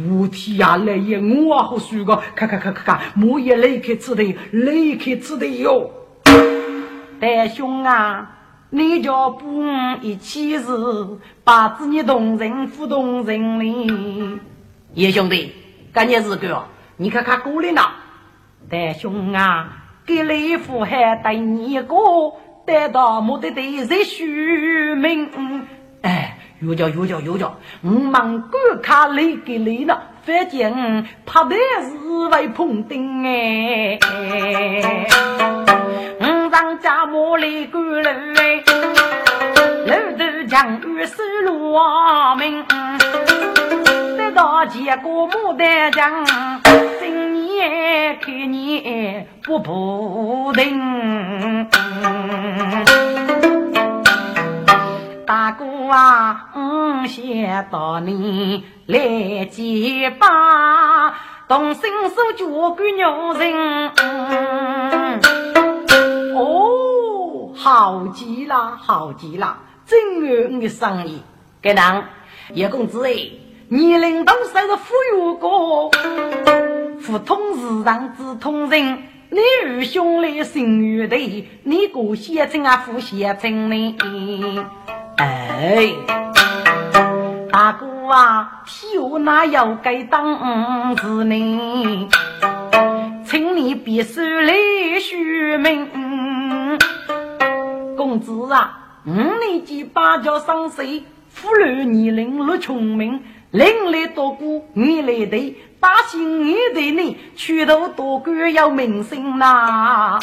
[0.09, 5.91] 我天呀，来也我好输个，看看看看看，莫也立刻吃的，立刻吃的哟！
[7.19, 8.33] 大兄啊！
[8.69, 9.65] 你叫不
[10.03, 10.67] 一起是
[11.45, 14.39] 把子你同人不同人哩？
[14.93, 15.53] 叶兄弟，
[15.97, 16.65] 干件事个，
[16.99, 17.81] 你看看过来呢！
[18.71, 19.67] 大兄啊，
[20.05, 21.97] 给雷府还带你一个，
[22.67, 25.67] 带到目的地是续命。
[26.03, 31.97] 哎，有叫有叫有叫，我忙赶卡雷给雷呢，反正怕的是
[32.31, 33.99] 为碰钉哎。
[36.21, 38.63] 五丈家母来赶来，
[39.87, 42.67] 楼头将雨收落明。
[44.37, 46.27] 到结果牡丹江，
[47.01, 51.67] 今年开年不不停。
[55.25, 60.27] 大哥啊，我想到你来结拜，
[61.49, 63.91] 同心手脚干牛人。
[66.37, 69.57] 哦，好极了，好极了，
[69.87, 71.23] 真有你的生意。
[71.63, 72.05] 该当
[72.53, 73.13] 叶公子哎，
[73.69, 75.91] 你领导是个富裕哥，
[77.05, 83.97] 普通市场之通人，你与兄弟心与对，你过县城啊，富县城呢？
[85.17, 85.93] 哎，
[87.51, 92.09] 大哥啊，替我哪要该当子呢？
[93.25, 94.55] 请你别说来
[95.01, 96.79] 虚名，
[97.97, 110.19] 公子啊，五年级八教三岁，妇孺年龄六聪明，另来多过你来对，大兴你对你，去头多官要名声呐。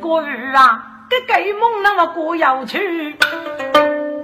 [0.00, 3.16] 过日啊，这盖梦那么过要去，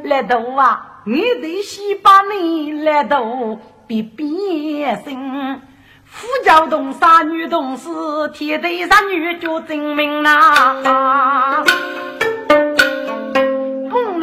[0.05, 3.59] 来头啊，你得先把你来头。
[3.87, 5.61] 别别生，
[6.07, 11.63] 夫教同杀女同死，天地杀女就证明呐。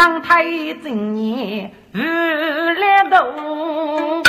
[0.02, 0.44] 不能太
[0.84, 4.24] 正义无来度，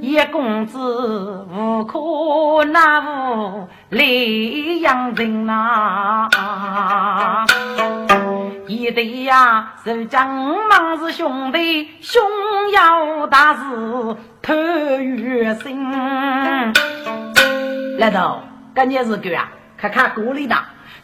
[0.00, 6.30] 一公子无可奈何泪阳人呐。
[8.66, 12.22] 一对呀，是将忙是兄弟，兄
[12.72, 15.92] 要大事透月心。
[17.98, 18.40] 来头，
[18.72, 20.56] 赶紧是个啊，看看锅里的，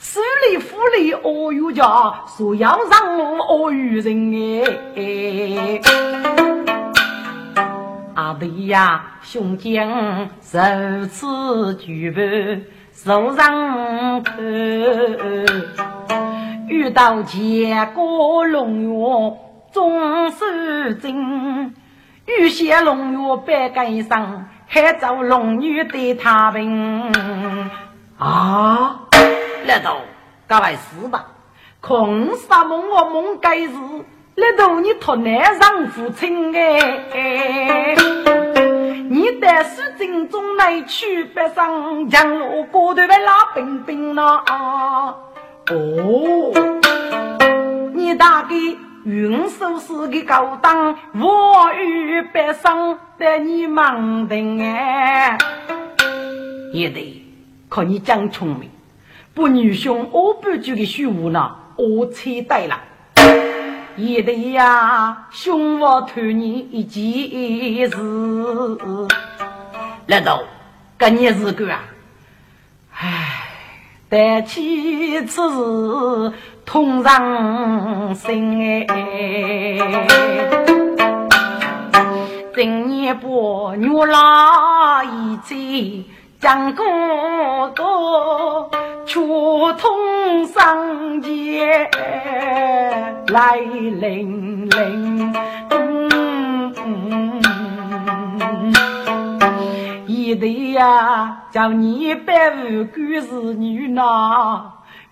[0.05, 4.35] 手里府里哦哟家，说要让我哦哟人
[4.95, 5.81] 哎。
[8.13, 12.21] 阿弟呀，兄将如此举步，
[12.93, 14.35] 手上头。
[16.69, 19.39] 遇到结果龙月
[19.73, 21.75] 总是真，
[22.27, 27.11] 遇见龙月百感伤，还找龙女对他病
[28.19, 29.01] 啊！
[29.67, 29.97] 来头，
[30.47, 31.27] 各位是吧？
[31.81, 33.73] 空杀梦我梦该是
[34.37, 37.95] 来头，你托难上父亲哎！
[39.09, 45.15] 你带书进中来去北上，江路过头来拉冰冰啊！
[45.71, 46.53] 哦，
[47.95, 48.55] 你大概
[49.05, 55.39] 运输是个高档，我与北上带你忙的哎，
[56.73, 57.25] 也得
[57.69, 58.71] 靠你讲聪明，
[59.35, 62.81] 不女兄我不就个虚无呢，我猜对了，
[63.97, 67.99] 也得呀，兄我托你一件事，
[70.07, 70.41] 难道
[70.97, 71.83] 跟你是个啊？
[72.97, 73.41] 唉。
[74.07, 76.33] 但起此事
[76.65, 80.07] 痛伤心哎，
[82.55, 86.05] 今年八月那一节，
[86.39, 86.85] 江哥
[87.75, 88.71] 哥
[89.07, 89.21] 却
[89.79, 91.89] 痛上街
[93.29, 95.33] 来临临。
[100.07, 104.65] 一对呀，叫你百无故事女呐，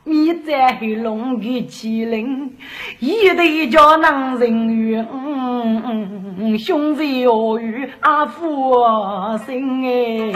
[0.05, 2.57] 你在黑龙的麒麟，
[2.99, 5.07] 一对叫男人缘，
[6.59, 8.83] 兄弟我与阿父
[9.47, 10.33] 心哎，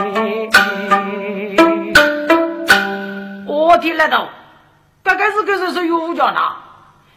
[3.57, 4.29] 我听来到，
[5.01, 6.39] 刚开始可是是有家呢，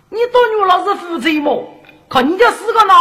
[0.08, 1.82] 你多女老是负责么？
[2.08, 2.94] 看你这四个呢，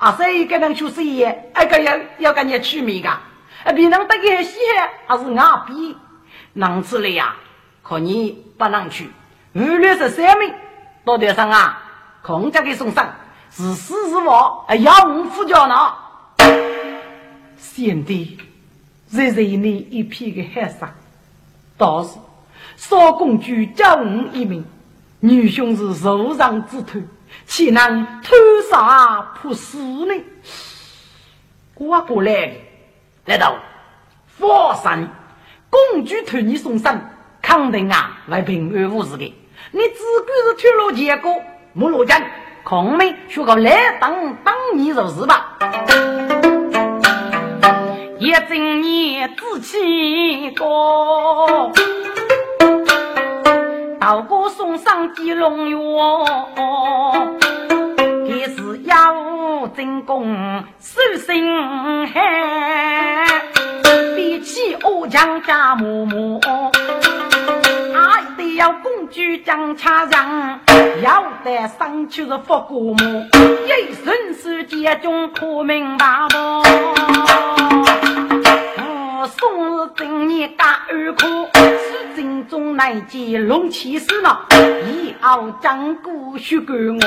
[0.00, 1.50] 啊，谁给能出事业？
[1.52, 3.10] 哎个要要跟你取名个，
[3.64, 4.58] 哎，别人得个稀
[5.06, 5.36] 还是硬
[5.66, 5.96] 币？
[6.54, 7.36] 能吃了呀？
[7.82, 9.10] 可你不能去，
[9.52, 10.54] 无论是三名，
[11.04, 11.82] 到台上啊，
[12.22, 13.14] 空家给送上，
[13.50, 15.94] 是死是活，哎，要我夫家呢。
[17.58, 18.38] 贤弟，
[19.10, 20.88] 热热你一片的海上，
[21.76, 22.16] 倒是
[22.76, 24.64] 少公主教我一名，
[25.20, 27.02] 女兄是受伤之徒，
[27.46, 28.34] 岂能偷
[28.70, 30.14] 杀破死呢？
[31.74, 32.52] 我过来，
[33.24, 33.56] 来到
[34.26, 35.08] 佛山，
[35.70, 37.10] 公主托你送上。
[37.42, 39.24] 肯定啊，会平安无事的。
[39.70, 41.32] 你只管是铁路结果，
[41.72, 42.20] 没落江，
[42.64, 45.56] 孔明学个来当当你就是吧。
[48.18, 51.70] 一整年志气高，
[54.00, 56.24] 道过送上几龙药，
[58.24, 63.42] 也是要真功守心海，
[64.14, 66.40] 比起欧江家嬷嬷。
[68.56, 70.58] 要公主将恰让，
[71.02, 72.94] 要得上去是佛国母，
[73.66, 76.38] 一顺世界中可明白不？
[78.78, 84.38] 我宋日正年干二科，是正中乃见龙骑士呢。
[84.86, 86.98] 以后张姑许给我，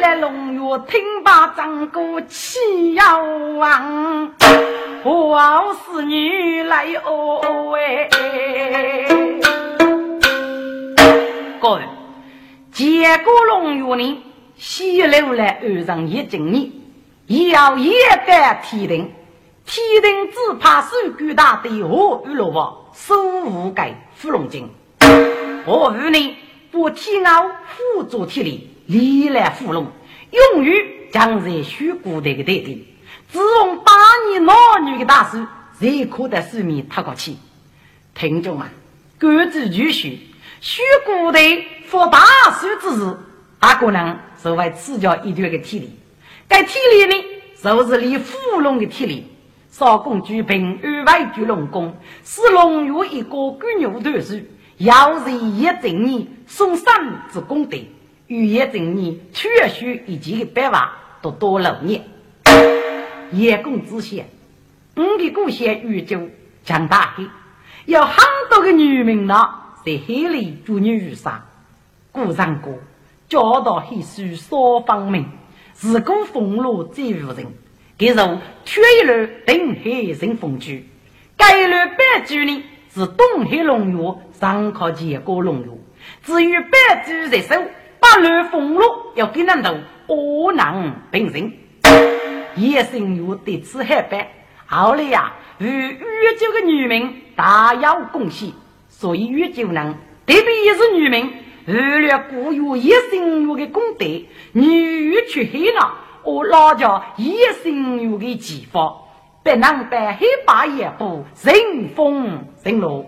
[0.00, 3.22] 来龙岳听罢张姑气要
[3.56, 4.32] 亡，
[5.04, 8.08] 我是女来哦喂。
[11.60, 11.82] 各位，
[12.72, 14.24] 结果龙月呢，
[14.56, 16.70] 西流来岸上一整年，
[17.26, 17.92] 也要一
[18.26, 19.12] 改天定，
[19.64, 24.68] 天定只怕手举大队和玉罗王守护盖芙蓉精。
[25.64, 26.36] 我与你
[26.70, 29.86] 不天傲辅助天理，历来芙蓉，
[30.30, 32.86] 用于将在虚古代的代定。
[33.28, 33.92] 自从八
[34.28, 35.46] 年男女的大事，
[35.78, 37.36] 谁可在市面踏过去？
[38.14, 38.68] 听众们，
[39.18, 40.20] 各自继续。
[40.60, 41.40] 许古代
[41.86, 42.20] 发大
[42.60, 43.16] 水之日，
[43.58, 45.90] 大可能是为赐教一段的体力。
[46.46, 47.24] 该体力呢，
[47.62, 49.31] 就是你芙蓉的体力。
[49.72, 54.38] 少公举平安外举龙宫，是龙月一个鬼牛头数，
[54.76, 57.78] 要人一整年送三之功德，
[58.26, 60.90] 与一整年确许一件的百万
[61.22, 62.02] 都多六年。
[63.32, 64.28] 叶公之贤，
[64.94, 66.20] 我的故乡宇宙
[66.66, 67.26] 强大的，
[67.86, 68.14] 有很
[68.50, 69.54] 多个女民呢。
[69.86, 71.46] 在海里捉女杀，
[72.12, 72.74] 古上过，
[73.26, 75.26] 教导黑书少方明，
[75.72, 77.46] 自古风露最无人。
[78.02, 78.16] 给如
[78.64, 80.88] 缺一路定海人风居，
[81.36, 85.68] 该路白居呢是东海龙岳上靠结果龙岳。
[86.24, 87.62] 至于白居在手，
[88.00, 88.82] 八路风路
[89.14, 89.76] 要给人头，
[90.08, 91.52] 恶能平生。
[92.56, 94.32] 叶生玉对此海白，
[94.66, 98.50] 后来呀与越州的女民大有贡献。
[98.88, 99.94] 所以，越州人，
[100.26, 101.30] 特别也是女民，
[101.66, 104.04] 为了古有一生有的功德，
[104.54, 105.94] 女去黑了，
[106.24, 108.94] 我老家一心有的技法，
[109.42, 113.04] 不能白黑白也不人风人路。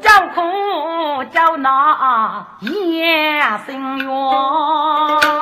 [0.00, 3.00] 叫苦叫难一
[3.66, 5.35] 心愿。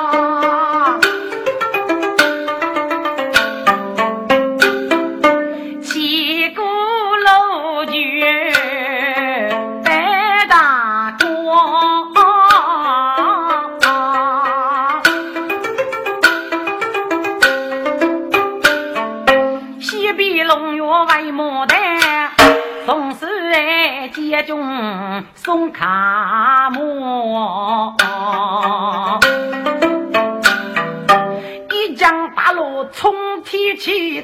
[33.75, 34.23] 冲天起，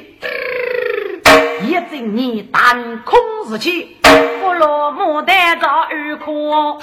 [1.66, 3.18] 一阵你弹空
[3.50, 3.96] 日起，
[4.40, 6.78] 不落牡丹照二空。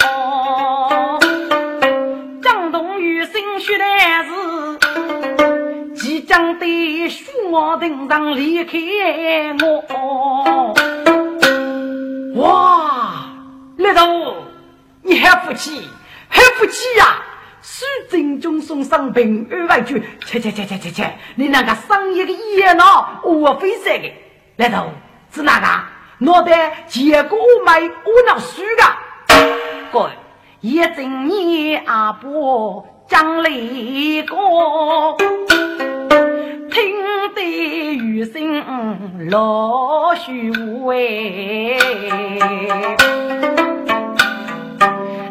[2.40, 4.30] 张东玉心血来时，
[5.96, 8.78] 即将对书我登上离开
[9.60, 10.74] 我。
[12.36, 13.26] 哇！
[13.78, 14.36] 来头，
[15.02, 15.88] 你还福气，
[16.28, 17.24] 还福气呀！
[17.80, 21.10] 苏正中送上平安万句，切切切切切切！
[21.34, 24.12] 你那个商业的热闹，我非色的。
[24.56, 24.90] 来头
[25.32, 25.40] 是。
[25.42, 25.66] 哪个？
[26.18, 28.84] 脑袋结果买我那输的。
[29.90, 30.10] 哥，
[30.60, 34.36] 一整年阿伯讲了一个，
[36.70, 37.02] 听
[37.34, 37.40] 得
[37.94, 39.30] 雨声。
[39.30, 40.52] 老许
[40.92, 41.78] 哎，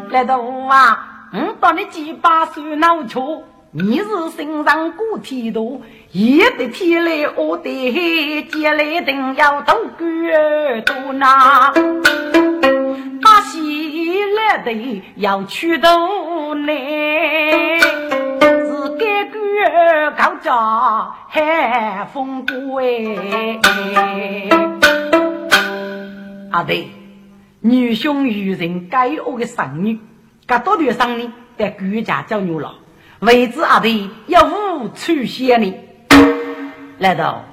[0.10, 3.44] 来到啊，我把你几把手拿出。
[3.72, 4.06] 你是
[4.36, 11.72] 身上过天多，一的天来我的接来定要多管多呐，
[13.22, 16.76] 把西来的要去多难，
[17.80, 24.50] 是该管高家海风过哎。
[26.52, 26.88] 阿对，
[27.62, 30.00] 女兄与人该恶的生女，
[30.50, 32.74] 该多的生呢在国家叫牛郎。
[33.20, 35.76] 为子阿弟要无出息呢，
[36.98, 37.46] 来到，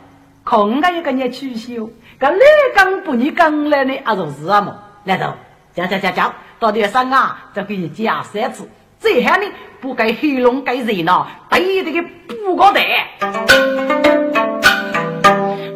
[0.45, 1.87] 空个一个人取消，
[2.19, 2.39] 个来
[2.75, 4.75] 刚不你刚来呢，阿做事啊么？
[5.05, 5.37] 来到，
[5.75, 8.67] 讲讲讲讲，到底上啊，再给你讲三次，
[8.99, 9.47] 这下呢
[9.79, 12.03] 不该黑龙该热闹，对这个
[12.45, 12.81] 不高的，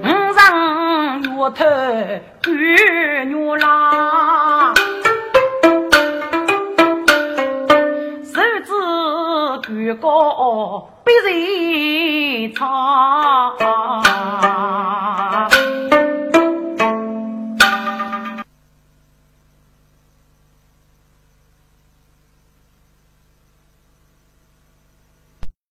[0.02, 1.66] 五上月头
[2.50, 4.72] 月月啦。
[9.86, 13.56] 如果被人唱。